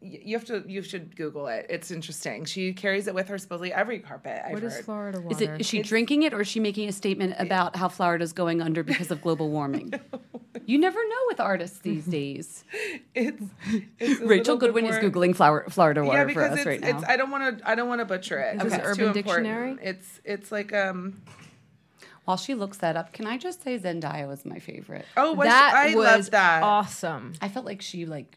[0.00, 1.66] you have to you should Google it.
[1.70, 2.44] It's interesting.
[2.44, 4.42] She carries it with her supposedly every carpet.
[4.44, 4.84] I've What is heard.
[4.84, 5.34] Florida water?
[5.34, 8.32] Is it is she drinking it or is she making a statement about how Florida's
[8.32, 9.92] going under because of global warming?
[10.66, 12.64] you never know with artists these days.
[13.14, 13.42] It's,
[13.98, 16.66] it's Rachel little bit Goodwin is googling flower, Florida water Yeah, for because us it's,
[16.66, 16.98] right now.
[16.98, 18.58] it's I don't want to I don't want to butcher it.
[18.58, 19.24] this It's Urban too important.
[19.46, 19.76] Dictionary?
[19.80, 21.22] It's it's like um
[22.26, 25.06] While she looks that up, can I just say Zendaya was my favorite?
[25.16, 26.62] oh was that I was love that.
[26.62, 27.32] awesome.
[27.40, 28.36] I felt like she like,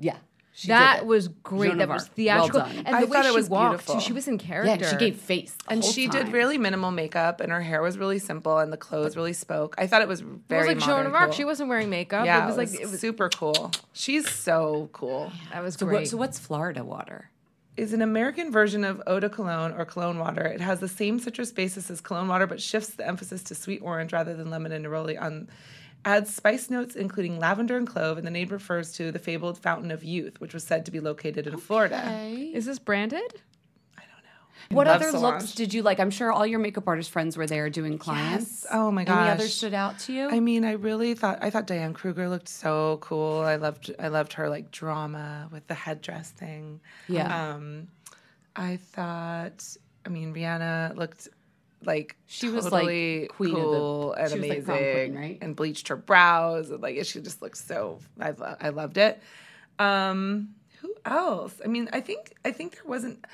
[0.00, 0.16] yeah,
[0.56, 1.06] she did That it.
[1.06, 1.70] was great.
[1.70, 2.86] Joan that was theatrical, Well done.
[2.86, 3.94] and I the way thought it she was walked, beautiful.
[3.96, 4.70] too, she was in character.
[4.70, 4.98] yeah, character.
[5.04, 7.98] she gave face, the and whole she did really minimal makeup, and her hair was
[7.98, 9.74] really simple, and the clothes really spoke.
[9.78, 10.32] I thought it was very.
[10.32, 11.24] It was very like Joan modern of Arc.
[11.30, 11.36] cool.
[11.36, 12.24] She wasn't wearing makeup.
[12.24, 13.00] Yeah, it was like it was.
[13.00, 13.72] super cool.
[13.92, 15.32] She's so cool.
[15.52, 15.98] That was So, great.
[16.02, 17.30] what, so what's Florida water?
[17.76, 20.42] is an American version of eau de cologne or cologne water.
[20.44, 23.80] It has the same citrus basis as cologne water, but shifts the emphasis to sweet
[23.82, 25.20] orange rather than lemon and neroli.
[25.20, 25.48] On
[26.04, 29.90] adds spice notes including lavender and clove, and the name refers to the fabled Fountain
[29.90, 32.02] of Youth, which was said to be located in Florida.
[32.52, 33.42] Is this branded?
[33.96, 34.76] I don't know.
[34.76, 35.42] What love other Solange.
[35.42, 36.00] looks did you like?
[36.00, 38.64] I'm sure all your makeup artist friends were there doing clients.
[38.64, 38.66] Yes.
[38.72, 39.12] Oh my god.
[39.12, 39.34] Any gosh.
[39.38, 40.28] others stood out to you?
[40.28, 43.40] I mean, I really thought I thought Diane Kruger looked so cool.
[43.40, 46.80] I loved I loved her like drama with the headdress thing.
[47.08, 47.52] Yeah.
[47.54, 47.88] Um,
[48.56, 49.64] I thought.
[50.06, 51.28] I mean, Rihanna looked
[51.86, 52.84] like She was, like,
[53.28, 55.38] queen of the- cool and was, like, amazing, queen, right?
[55.40, 56.70] and bleached her brows.
[56.70, 57.98] And, like she just looked so.
[58.20, 59.20] I I loved it.
[59.78, 61.60] Um, who else?
[61.64, 63.24] I mean, I think I think there wasn't.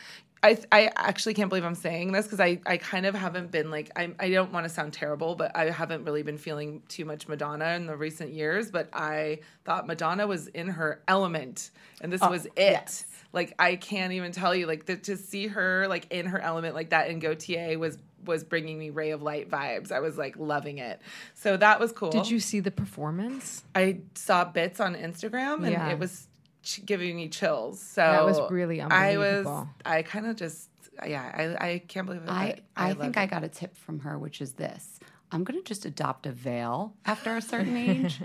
[0.42, 3.70] I I actually can't believe I'm saying this because I I kind of haven't been
[3.70, 7.04] like I I don't want to sound terrible, but I haven't really been feeling too
[7.04, 8.70] much Madonna in the recent years.
[8.70, 13.04] But I thought Madonna was in her element, and this was it.
[13.34, 16.74] Like I can't even tell you like the, to see her like in her element
[16.74, 19.90] like that in Gaultier was was bringing me ray of light vibes.
[19.92, 21.00] I was like loving it.
[21.34, 22.10] So that was cool.
[22.10, 23.64] Did you see the performance?
[23.74, 25.88] I saw bits on Instagram and Yeah.
[25.90, 26.28] it was
[26.62, 27.80] ch- giving me chills.
[27.80, 29.46] So That was really I was.
[29.84, 30.68] I kind of just.
[31.06, 32.28] Yeah, I, I can't believe it.
[32.28, 33.20] I, but I, think it.
[33.20, 35.00] I got a tip from her, which is this.
[35.32, 38.20] I'm going to just adopt a veil after a certain age.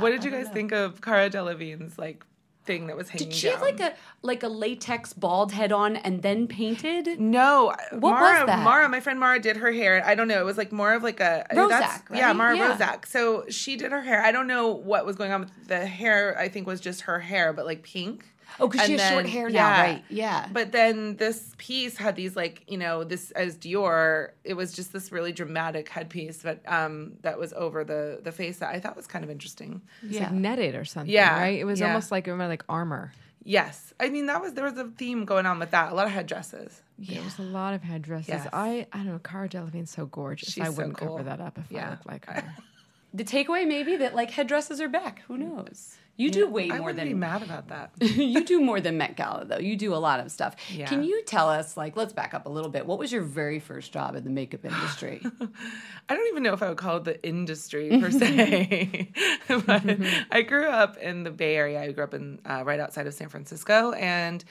[0.00, 2.26] What did you guys think of Cara Delevingne's like
[2.68, 5.96] thing that was hanging Did she have like a like a latex bald head on
[5.96, 7.18] and then painted?
[7.18, 8.62] No, uh, What Mara, was that?
[8.62, 10.00] Mara, my friend Mara did her hair.
[10.06, 10.38] I don't know.
[10.40, 12.32] It was like more of like a Roszak, that's- Yeah.
[12.34, 12.76] Mara Yeah.
[12.76, 13.06] Roszak.
[13.06, 14.22] So she did her hair.
[14.22, 16.38] I don't know what was going on with the hair.
[16.38, 18.24] I think was just her hair, but like pink.
[18.60, 20.04] Oh, because she And has short then- hair now, right?
[20.08, 20.48] Yeah.
[20.52, 24.92] But then this piece had these like you know this as Dior, it was just
[24.92, 28.96] this really dramatic headpiece, but um that was over the the face that I thought
[28.96, 29.82] was kind of interesting.
[30.02, 31.58] It's like netted or something, Yeah, right?
[31.58, 31.88] It was yeah.
[31.88, 33.12] almost like remember like armor.
[33.44, 35.92] Yes, I mean that was there was a theme going on with that.
[35.92, 36.82] A lot of headdresses.
[36.98, 38.28] There was a lot of headdresses.
[38.28, 38.48] Yes.
[38.52, 39.18] I I don't know.
[39.20, 40.50] Cara Delevingne's so gorgeous.
[40.52, 41.16] She's I wouldn't cool.
[41.16, 42.54] cover that up if I looked like her.
[43.14, 45.22] the takeaway maybe that like headdresses are back.
[45.28, 45.96] Who knows?
[46.18, 47.92] You do way I more than be mad about that.
[48.00, 49.58] you do more than Met Gala though.
[49.58, 50.56] You do a lot of stuff.
[50.68, 50.86] Yeah.
[50.86, 52.86] Can you tell us like let's back up a little bit.
[52.86, 55.22] What was your very first job in the makeup industry?
[56.08, 59.12] I don't even know if I would call it the industry per se,
[59.48, 59.84] but
[60.32, 61.80] I grew up in the Bay Area.
[61.80, 64.44] I grew up in uh, right outside of San Francisco, and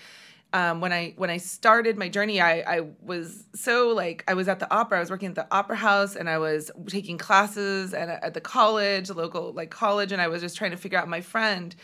[0.54, 4.48] um, when I when I started my journey, I, I was so like I was
[4.48, 4.98] at the opera.
[4.98, 8.42] I was working at the opera house, and I was taking classes and at the
[8.42, 11.08] college, local like college, and I was just trying to figure out.
[11.10, 11.76] My friend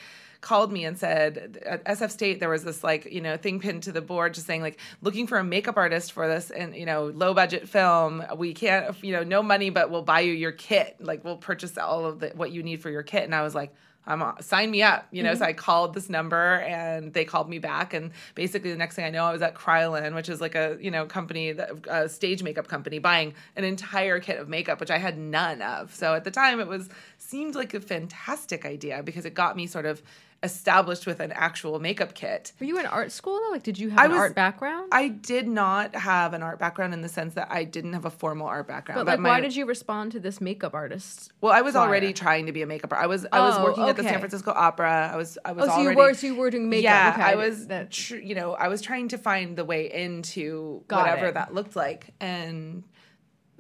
[0.44, 3.84] called me and said at SF State there was this like you know thing pinned
[3.84, 6.86] to the board just saying like looking for a makeup artist for this and you
[6.86, 10.52] know low budget film we can't you know no money but we'll buy you your
[10.52, 13.42] kit like we'll purchase all of the what you need for your kit and I
[13.42, 13.74] was like
[14.06, 15.34] I'm sign me up, you know.
[15.34, 15.50] So mm-hmm.
[15.50, 19.10] I called this number and they called me back, and basically the next thing I
[19.10, 22.44] know, I was at Kryolan, which is like a you know company, that, a stage
[22.44, 25.96] makeup company, buying an entire kit of makeup, which I had none of.
[25.96, 29.68] So at the time, it was seemed like a fantastic idea because it got me
[29.68, 30.02] sort of
[30.44, 32.52] established with an actual makeup kit.
[32.60, 33.52] Were you in art school though?
[33.52, 34.90] Like, did you have I an was- art background?
[34.92, 38.10] I did not have an art background in the sense that I didn't have a
[38.10, 39.00] formal art background.
[39.00, 41.32] but like, my- why did you respond to this makeup artist?
[41.42, 41.88] Well, I was flyer?
[41.88, 43.04] already trying to be a makeup artist.
[43.04, 44.20] I was I was Oh, working at the San.
[44.20, 45.10] Francisco Opera.
[45.14, 46.84] I was I was Oh, so you were so you were doing makeup.
[46.84, 47.22] Yeah, okay.
[47.32, 51.08] I was That- tr- you know I was trying to find the way into Got
[51.08, 51.34] whatever it.
[51.36, 52.84] that looked like, and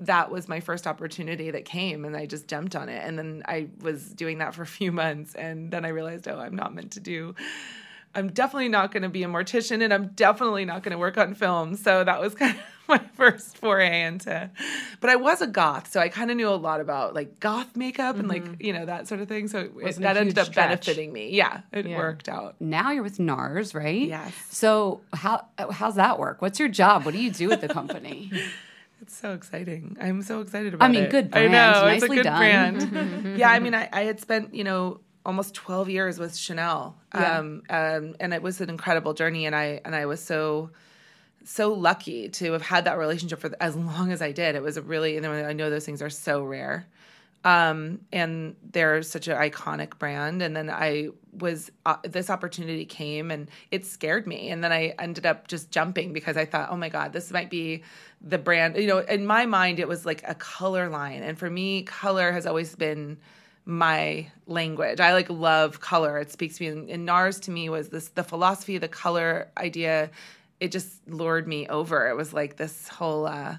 [0.05, 3.01] that was my first opportunity that came, and I just jumped on it.
[3.05, 6.39] And then I was doing that for a few months, and then I realized, oh,
[6.39, 7.35] I'm not meant to do.
[8.15, 11.17] I'm definitely not going to be a mortician, and I'm definitely not going to work
[11.17, 11.75] on film.
[11.75, 14.51] So that was kind of my first foray into.
[15.01, 17.75] But I was a goth, so I kind of knew a lot about like goth
[17.75, 19.47] makeup and like you know that sort of thing.
[19.47, 20.01] So it, Mm-hmm.
[20.03, 20.69] That ended up stretch.
[20.69, 21.29] benefiting me.
[21.31, 21.97] Yeah, it Yeah.
[21.97, 22.55] worked out.
[22.59, 24.07] now you're with NARS, right?
[24.07, 24.33] Yes.
[24.51, 26.39] So how how's that work?
[26.41, 27.05] What's your job?
[27.05, 28.31] What do you do at the company?
[29.03, 29.97] It's so exciting.
[29.99, 30.97] I'm so excited about it.
[30.97, 31.51] I mean, good I brand.
[31.51, 32.37] know it's a Nicely good done.
[32.89, 33.37] brand.
[33.37, 37.37] yeah, I mean, I, I had spent you know almost 12 years with Chanel, Yeah.
[37.39, 39.45] um, um, and it was an incredible journey.
[39.45, 40.69] And I and I was so
[41.43, 44.55] so lucky to have had that relationship for as long as I did.
[44.55, 46.87] It was a really, and I know those things are so rare.
[47.45, 50.41] Um, and they're such an iconic brand.
[50.41, 54.49] And then I was, uh, this opportunity came and it scared me.
[54.49, 57.49] And then I ended up just jumping because I thought, oh my God, this might
[57.49, 57.83] be
[58.21, 58.77] the brand.
[58.77, 61.21] You know, in my mind, it was like a color line.
[61.21, 63.17] And for me, color has always been
[63.65, 65.01] my language.
[65.01, 66.19] I like love color.
[66.19, 66.69] It speaks to me.
[66.69, 70.11] And, and NARS to me was this the philosophy, the color idea.
[70.61, 72.07] It just lured me over.
[72.07, 73.27] It was like this whole.
[73.27, 73.57] uh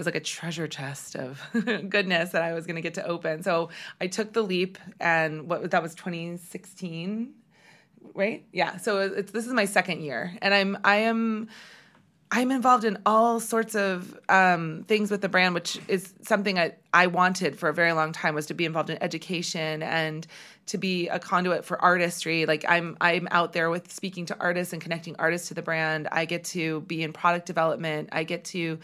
[0.00, 1.40] was like a treasure chest of
[1.88, 3.42] goodness that I was going to get to open.
[3.42, 3.68] So
[4.00, 7.34] I took the leap, and what that was 2016,
[8.14, 8.44] right?
[8.52, 8.78] Yeah.
[8.78, 11.48] So it's this is my second year, and I'm I am
[12.32, 16.74] I'm involved in all sorts of um, things with the brand, which is something I,
[16.94, 20.24] I wanted for a very long time was to be involved in education and
[20.66, 22.46] to be a conduit for artistry.
[22.46, 26.06] Like I'm I'm out there with speaking to artists and connecting artists to the brand.
[26.12, 28.10] I get to be in product development.
[28.12, 28.78] I get to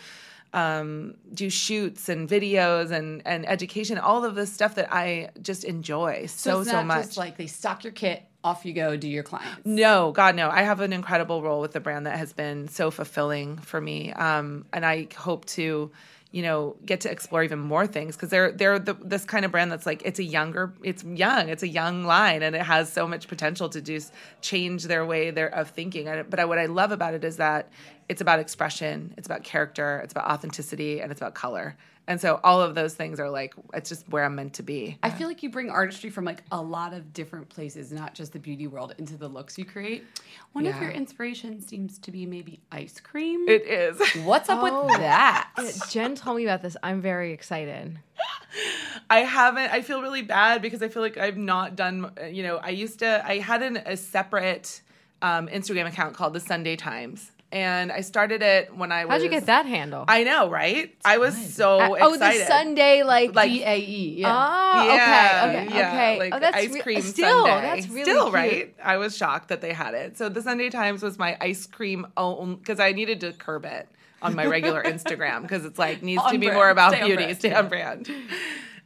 [0.53, 3.99] um, do shoots and videos and and education.
[3.99, 7.07] All of this stuff that I just enjoy so it's so much.
[7.07, 9.61] just like they stock your kit, off you go, do your clients.
[9.65, 10.49] No, God, no.
[10.49, 14.13] I have an incredible role with the brand that has been so fulfilling for me,
[14.13, 15.91] um, and I hope to,
[16.37, 19.51] you know, get to explore even more things because they're they're the, this kind of
[19.51, 22.93] brand that's like it's a younger, it's young, it's a young line, and it has
[22.93, 24.13] so much potential to just
[24.43, 26.05] change their way their of thinking.
[26.29, 27.71] But I, what I love about it is that
[28.11, 31.75] it's about expression, it's about character, it's about authenticity, and it's about color.
[32.09, 34.97] And so all of those things are like it's just where I'm meant to be.
[35.03, 38.33] I feel like you bring artistry from like a lot of different places, not just
[38.33, 40.05] the beauty world, into the looks you create.
[40.53, 43.49] One of your inspirations seems to be maybe ice cream.
[43.49, 44.01] It is.
[44.25, 44.87] What's up Oh.
[44.87, 45.51] with that?
[45.91, 46.77] Jen told me about this.
[46.83, 47.99] I'm very excited.
[49.11, 49.73] I haven't.
[49.73, 52.11] I feel really bad because I feel like I've not done.
[52.31, 53.23] You know, I used to.
[53.27, 54.81] I had an, a separate
[55.23, 59.13] um, Instagram account called the Sundae Times, and I started it when I was.
[59.13, 60.05] How'd you get that handle?
[60.09, 60.95] I know, right?
[61.05, 62.43] I was so Uh, oh, excited.
[62.43, 63.35] the Sundae like.
[63.35, 64.15] Like- D A E.
[64.19, 64.29] Yeah.
[64.37, 66.19] oh, Yeah, okay, okay, yeah, okay.
[66.19, 67.63] Like oh, that's ice re- cream still, Sundae.
[67.63, 68.35] That's really still cute.
[68.35, 68.75] right.
[68.83, 70.19] I was shocked that they had it.
[70.19, 73.89] So the Sundae Times was my ice cream only because I needed to curb it
[74.23, 76.57] on my regular Instagram because it's like needs On to be brand.
[76.59, 77.39] more about Stay beauty, brand.
[77.39, 78.11] stay on brand.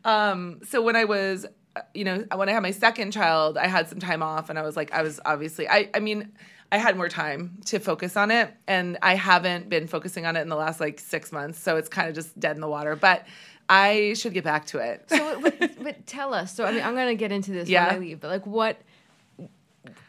[0.04, 1.46] Um, so when I was,
[1.76, 4.58] uh, you know, when I had my second child, I had some time off, and
[4.58, 6.32] I was like, I was obviously, I, I mean.
[6.72, 10.40] I had more time to focus on it, and I haven't been focusing on it
[10.42, 12.94] in the last like six months, so it's kind of just dead in the water.
[12.94, 13.26] But
[13.68, 15.04] I should get back to it.
[15.08, 16.54] So, but, but tell us.
[16.54, 17.86] So, I mean, I'm gonna get into this Yeah.
[17.88, 18.20] when I leave.
[18.20, 18.80] But like, what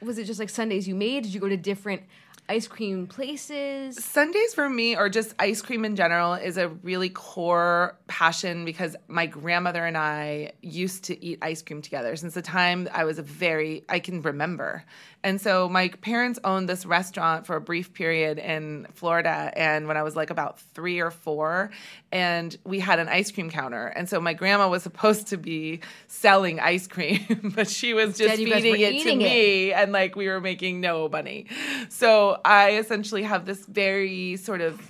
[0.01, 0.25] was it?
[0.25, 1.23] Just like Sundaes you made?
[1.23, 2.03] Did you go to different
[2.49, 4.03] ice cream places?
[4.03, 8.95] Sundaes for me, or just ice cream in general, is a really core passion because
[9.07, 13.19] my grandmother and I used to eat ice cream together since the time I was
[13.19, 14.83] a very, I can remember.
[15.23, 19.51] And so my parents owned this restaurant for a brief period in Florida.
[19.55, 21.69] And when I was like about three or four,
[22.11, 23.87] and we had an ice cream counter.
[23.87, 28.35] And so my grandma was supposed to be selling ice cream, but she was just
[28.35, 29.17] feeding it to it.
[29.17, 31.45] me and like we were making no money.
[31.89, 34.81] So I essentially have this very sort of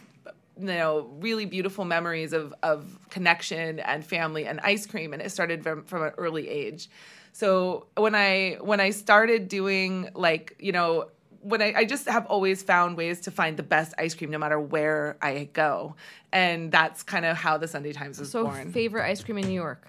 [0.58, 5.32] you know really beautiful memories of of connection and family and ice cream and it
[5.32, 6.90] started from from an early age.
[7.34, 11.08] So when I when I started doing like, you know,
[11.42, 14.38] when I, I just have always found ways to find the best ice cream no
[14.38, 15.96] matter where I go.
[16.32, 18.72] And that's kind of how the Sundae Times was So, born.
[18.72, 19.88] favorite ice cream in New York?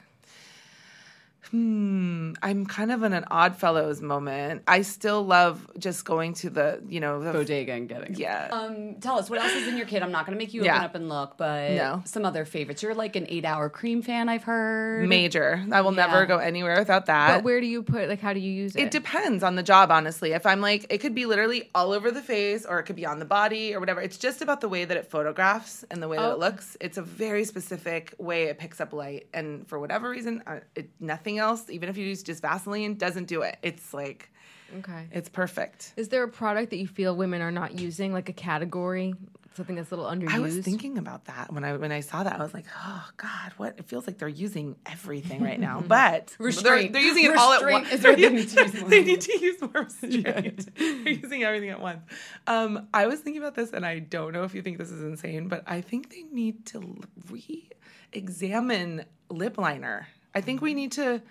[1.52, 4.62] Hmm, I'm kind of in an OddFellows moment.
[4.66, 8.14] I still love just going to the, you know, the Bodega and getting.
[8.14, 8.48] Yeah.
[8.50, 10.02] Um, tell us what else is in your kit.
[10.02, 10.76] I'm not going to make you Yeah.
[10.76, 12.02] open up and look, but No.
[12.06, 12.82] some other favorites.
[12.82, 14.30] You're like an eight-hour cream fan.
[14.30, 15.06] I've heard.
[15.06, 15.62] Major.
[15.70, 17.34] I will never go anywhere without that.
[17.36, 18.08] But where do you put?
[18.08, 18.84] Like, how do you use it?
[18.84, 20.32] It depends on the job, honestly.
[20.32, 23.04] If I'm like, it could be literally all over the face or it could be
[23.04, 24.00] on the body or whatever.
[24.00, 26.32] It's just about the way that it photographs and the way that Oh.
[26.32, 26.78] it looks.
[26.80, 29.26] It's a very specific way it picks up light.
[29.34, 33.26] And for whatever reason, uh, it, nothing else, even if you use just Vaseline, doesn't
[33.26, 33.56] do it.
[33.62, 34.30] It's like,
[34.78, 35.08] okay.
[35.12, 35.92] it's perfect.
[35.96, 39.14] Is there a product that you feel women are not using, like a category,
[39.54, 40.30] something that's a little underused?
[40.34, 42.38] I was thinking about that when I when I saw that.
[42.38, 43.78] I was like, oh God, what?
[43.78, 45.82] It feels like they're using everything right now.
[45.92, 47.92] But they're, they're using it all at once.
[47.92, 48.88] is they need to use more.
[48.88, 50.68] they need to use more restraint.
[50.76, 52.00] they're using everything at once.
[52.46, 55.02] Um, I was thinking about this, and I don't know if you think this is
[55.02, 56.96] insane, but I think they need to
[57.30, 60.08] re-examine lip liner.
[60.34, 61.22] I think we need to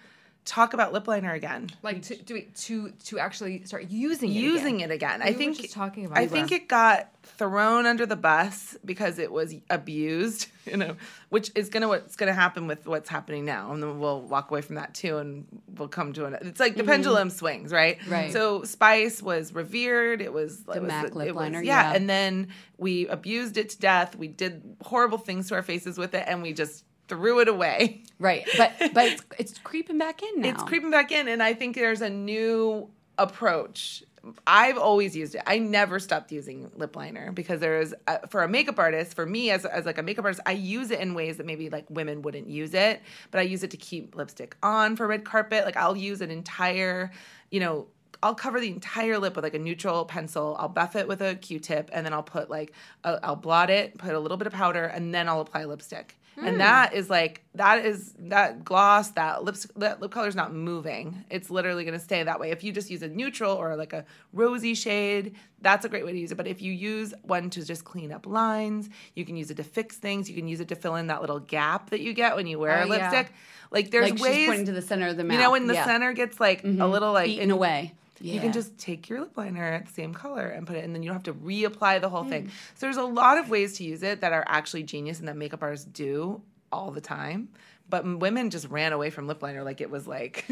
[0.43, 4.33] talk about lip liner again like to do it to to actually start using it.
[4.33, 4.89] using again.
[4.91, 5.19] it again.
[5.19, 6.31] We I were think just talking about I it.
[6.31, 10.95] think We it got thrown under the bus because it was abused, you know,
[11.29, 14.61] which is gonna what's gonna happen with what's happening now, and then we'll walk away
[14.61, 15.45] from that too, and
[15.77, 16.35] we'll come to an.
[16.41, 17.99] It's like the pendulum swings, right?
[17.99, 18.11] Mm-hmm.
[18.11, 18.33] Right.
[18.33, 20.21] So Spice was revered.
[20.21, 21.91] It was the MAC lip it was- liner, yeah.
[21.91, 21.95] yeah.
[21.95, 22.47] and then
[22.77, 24.15] we abused it to death.
[24.15, 28.03] We did horrible things to our faces with it, and we just threw it away.
[28.19, 30.49] Right, but but it's, it's creeping back in now.
[30.49, 34.03] It's creeping back in, and I think there's a new approach.
[34.45, 35.41] I've always used it.
[35.47, 39.15] I never stopped using lip liner because there is uh, for a makeup artist.
[39.15, 41.69] For me, as as like a makeup artist, I use it in ways that maybe
[41.69, 43.01] like women wouldn't use it.
[43.31, 45.65] But I use it to keep lipstick on for red carpet.
[45.65, 47.11] Like I'll use an entire,
[47.49, 47.87] you know.
[48.23, 50.55] I'll cover the entire lip with like a neutral pencil.
[50.59, 52.71] I'll buff it with a Q-tip, and then I'll put like
[53.03, 56.20] i I'll blot it, put a little bit of powder, and then I'll apply lipstick.
[56.37, 56.57] And hmm.
[56.59, 61.23] that is like that is that gloss that lips that lip color is not moving.
[61.29, 62.51] It's literally going to stay that way.
[62.51, 66.13] If you just use a neutral or like a rosy shade, that's a great way
[66.13, 66.35] to use it.
[66.35, 69.63] But if you use one to just clean up lines, you can use it to
[69.63, 70.29] fix things.
[70.29, 72.59] You can use it to fill in that little gap that you get when you
[72.59, 73.11] wear Oh, a yeah.
[73.11, 73.33] lipstick.
[73.69, 75.33] Like there's like ways pointing to the center of the mouth.
[75.33, 75.85] you know when the Yeah.
[75.85, 76.81] center gets like a mm-hmm.
[76.81, 77.93] little like eaten in- away.
[78.21, 80.93] You can just take your lip liner at the same color and put it, and
[80.95, 82.29] then you don't have to reapply the whole Hmm.
[82.29, 82.51] thing.
[82.75, 85.37] So there's a lot of ways to use it that are actually genius and that
[85.37, 86.41] makeup artists do
[86.71, 87.49] all the time.
[87.89, 90.45] But women just ran away from lip liner like it was like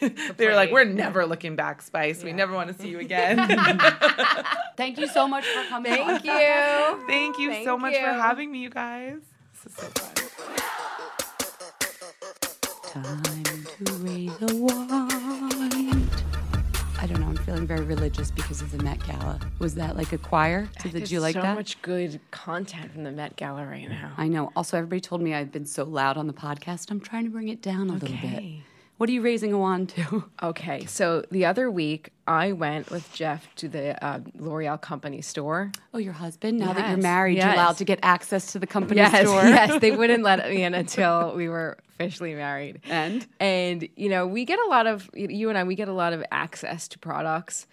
[0.36, 2.24] they were like, "We're never looking back, Spice.
[2.24, 3.36] We never want to see you again."
[4.76, 5.92] Thank you so much for coming.
[5.92, 6.24] Thank on.
[6.24, 7.06] you.
[7.06, 9.20] Thank you so Thank much for having me, you guys.
[9.64, 10.14] This is so fun.
[12.82, 13.22] Time
[13.84, 14.99] to raise a wine.
[17.50, 19.40] Feeling very religious because of the Met Gala.
[19.58, 20.68] Was that like a choir?
[20.84, 21.56] Did, did you like so that?
[21.56, 24.12] much good content from the Met Gala right now.
[24.16, 24.52] I know.
[24.54, 26.92] Also, everybody told me I've been so loud on the podcast.
[26.92, 28.60] I'm trying to bring it down a little bit.
[29.00, 30.24] What are you raising a wand to?
[30.42, 35.72] Okay, so the other week I went with Jeff to the uh, L'Oreal company store.
[35.94, 36.58] Oh, your husband.
[36.58, 39.42] Now that you're Yes, married, you're allowed to get access to the company Yes, store.
[39.44, 42.80] yes, they wouldn't let me in until we were officially married.
[42.90, 43.26] And?
[43.40, 45.64] and you know, we get a lot of you and I.
[45.64, 47.66] We get a lot of access to products,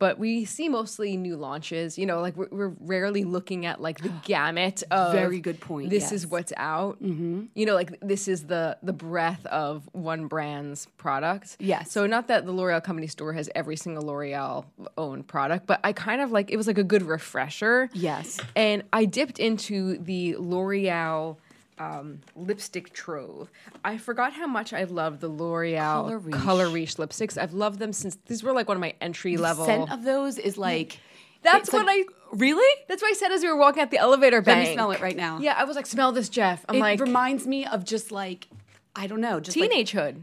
[0.00, 1.98] but we see mostly new launches.
[1.98, 5.12] You know, like we're, we're rarely looking at like the gamut of.
[5.12, 7.00] Very good point, This is what's out.
[7.00, 7.44] Mm-hmm.
[7.54, 11.58] You know, like this is the the breadth of one brand's product.
[11.60, 11.92] Yes.
[11.92, 14.64] So not that the L'Oreal company store has every single L'Oreal
[14.96, 17.90] owned product, but I kind of like it was like a good refresher.
[17.92, 18.40] Yes.
[18.56, 21.36] And I dipped into the L'Oreal
[21.80, 23.50] um, lipstick trove.
[23.84, 26.96] I forgot how much I love the L'Oreal Color Riche.
[26.96, 27.36] Lipsticks.
[27.36, 29.64] I've loved them since these were like one of my entry level.
[29.64, 30.98] Scent of those is like.
[31.42, 32.80] That's what like- I Really?
[32.86, 34.68] That's what I said as we were walking out the elevator Let bank.
[34.68, 35.40] me smell it right now.
[35.40, 36.64] Yeah, I was like, smell this, Jeff.
[36.68, 38.46] I'm it like reminds me of just like
[38.94, 40.22] I don't know, just like teenagehood,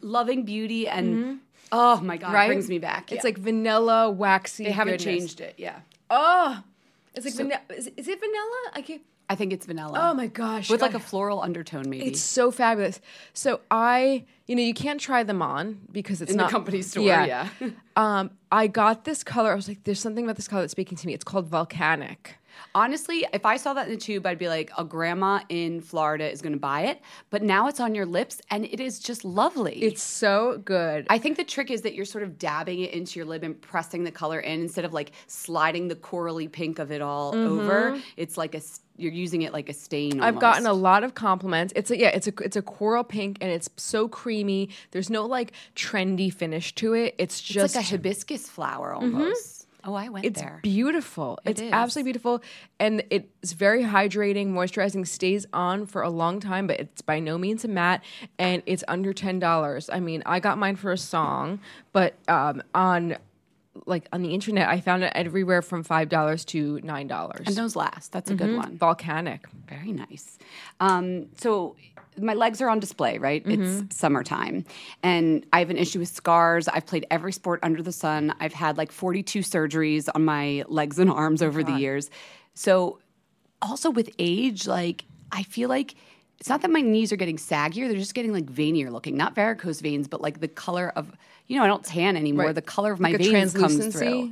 [0.00, 1.40] loving beauty and
[1.70, 2.44] oh my god, right?
[2.44, 3.12] it brings me back.
[3.12, 3.28] It's Yeah.
[3.28, 4.64] like vanilla, waxy.
[4.64, 5.04] they haven't goodness.
[5.18, 5.54] changed it.
[5.58, 6.62] Yeah, Oh,
[7.14, 7.60] it's like vanilla.
[7.76, 8.70] Is, is it vanilla?
[8.72, 9.02] I can't.
[9.28, 9.98] I think it's vanilla.
[10.00, 12.06] Oh my gosh, with like a floral undertone, maybe.
[12.06, 13.00] It's so fabulous.
[13.32, 16.82] So I, you know, you can't try them on because it's In the not company
[16.82, 17.48] store, yeah.
[17.96, 19.52] um, I got this color.
[19.52, 22.36] I was like, "There's something about this color that's speaking to me." It's called volcanic.
[22.74, 26.30] Honestly, if I saw that in the tube, I'd be like, a grandma in Florida
[26.30, 27.00] is going to buy it.
[27.30, 29.82] But now it's on your lips, and it is just lovely.
[29.82, 31.06] It's so good.
[31.10, 33.60] I think the trick is that you're sort of dabbing it into your lip and
[33.60, 38.00] pressing the color in instead of like sliding the corally pink of it all over.
[38.16, 38.60] It's like a
[38.96, 40.12] you're using it like a stain.
[40.12, 40.22] Mm-hmm.
[40.22, 41.72] I've gotten a lot of compliments.
[41.76, 44.70] It's a yeah, it's a it's a coral pink and it's so creamy.
[44.92, 47.14] There's no like trendy finish to it.
[47.18, 49.66] It's just It's like a hibiscus flower almost.
[49.86, 50.60] Oh, I went It's there.
[50.62, 51.38] beautiful.
[51.44, 51.70] it's is.
[51.70, 52.42] absolutely beautiful,
[52.80, 56.66] and it's very hydrating, moisturizing, stays on for a long time.
[56.66, 58.02] But it's by no means a matte,
[58.38, 59.90] and it's under ten dollars.
[59.92, 61.60] I mean, I got mine for a song,
[61.92, 63.18] but um, on
[63.86, 67.46] like on the internet, I found it everywhere from five dollars to nine dollars.
[67.46, 68.12] and those last.
[68.12, 68.76] That's a good one.
[68.78, 69.46] Volcanic.
[69.68, 70.38] Very nice.
[70.80, 71.76] Um, so
[72.16, 73.42] my legs are on display, right?
[73.44, 74.64] It's summertime.
[75.02, 76.68] And I have an issue with scars.
[76.68, 78.32] I've played every sport under the sun.
[78.38, 82.10] I've had like 42 surgeries on my legs and arms over the years.
[82.54, 83.00] So
[83.60, 85.96] also with age, like I feel like
[86.44, 89.16] it's not that my knees are getting saggier, they're just getting like veinier looking.
[89.16, 91.10] Not varicose veins, but like the color of
[91.46, 92.44] you know, I don't tan anymore.
[92.44, 92.54] Right.
[92.54, 94.30] The color of my Like veins comes through.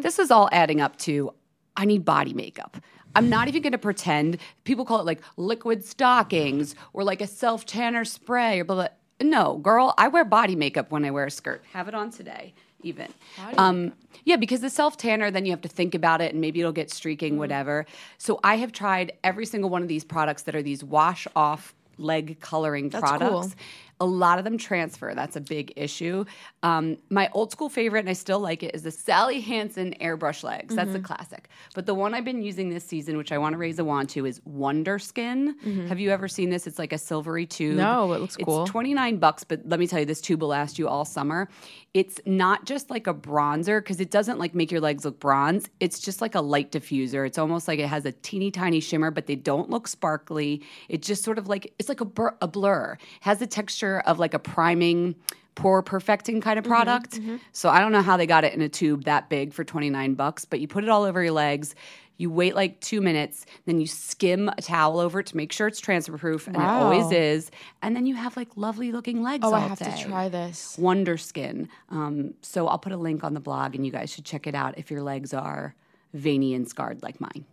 [0.00, 1.34] This is all adding up to
[1.76, 2.78] I need body makeup.
[3.14, 4.38] I'm not even going to pretend.
[4.64, 8.88] People call it like liquid stockings or like a self tanner spray or blah, blah.
[9.20, 11.62] No, girl, I wear body makeup when I wear a skirt.
[11.74, 13.12] Have it on today, even.
[13.56, 13.92] Um,
[14.24, 16.72] yeah, because the self tanner, then you have to think about it and maybe it'll
[16.72, 17.86] get streaking, whatever.
[18.18, 21.74] So I have tried every single one of these products that are these wash off
[21.98, 23.54] leg coloring products.
[23.54, 23.60] cool.
[24.00, 25.12] A lot of them transfer.
[25.14, 26.24] That's a big issue.
[26.62, 30.42] Um, my old school favorite, and I still like it, is the Sally Hansen airbrush
[30.42, 30.74] legs.
[30.74, 30.94] That's Mm-hmm.
[30.94, 31.48] the classic.
[31.74, 34.08] But the one I've been using this season, which I want to raise a wand
[34.10, 35.54] to, is Wonder Skin.
[35.88, 36.66] Have you ever seen this?
[36.66, 37.72] It's like a silvery tube.
[37.72, 37.78] Mm-hmm.
[37.78, 38.62] No, it looks cool.
[38.62, 41.48] It's 29 bucks, but let me tell you, this tube will last you all summer.
[41.92, 45.68] It's not just like a bronzer because it doesn't like make your legs look bronze.
[45.80, 47.26] It's just like a light diffuser.
[47.26, 50.62] It's almost like it has a teeny tiny shimmer, but they don't look sparkly.
[50.88, 52.92] It just sort of like it's like a, blur, a blur.
[52.92, 55.14] It has the texture of like a priming
[55.54, 57.20] pore perfecting kind of product.
[57.52, 60.14] So I don't know how they got it in a tube that big for 29
[60.14, 61.74] bucks, but you put it all over your legs.
[62.16, 65.66] You wait like two minutes, then you skim a towel over it to make sure
[65.66, 67.50] it's transfer proof, and it always is.
[67.80, 69.42] And then you have like lovely looking legs.
[69.46, 69.90] Oh, I have day.
[69.96, 70.76] to try this.
[70.78, 71.70] Wonder Skin.
[71.88, 74.54] Um, so I'll put a link on the blog, and you guys should check it
[74.54, 75.74] out if your legs are
[76.12, 77.46] veiny and scarred like mine.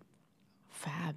[0.69, 1.15] Fab.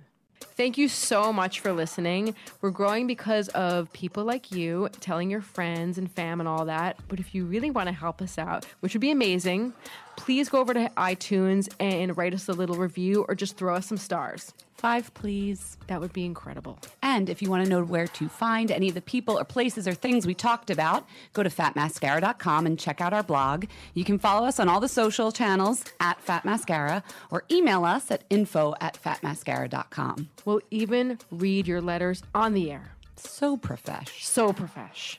[0.61, 2.35] Thank you so much for listening.
[2.61, 6.99] We're growing because of people like you telling your friends and fam and all that.
[7.09, 9.73] But if you really want to help us out, which would be amazing,
[10.17, 13.87] please go over to iTunes and write us a little review or just throw us
[13.87, 14.53] some stars.
[14.75, 15.77] Five, please.
[15.89, 16.79] That would be incredible.
[17.03, 19.87] And if you want to know where to find any of the people or places
[19.87, 23.67] or things we talked about, go to fatmascara.com and check out our blog.
[23.93, 28.11] You can follow us on all the social channels at Fat Mascara or email us
[28.11, 30.31] at info at fatmascara.com.
[30.47, 32.97] We'll even read your letters on the air.
[33.17, 34.25] So profesh.
[34.25, 35.19] So profesh.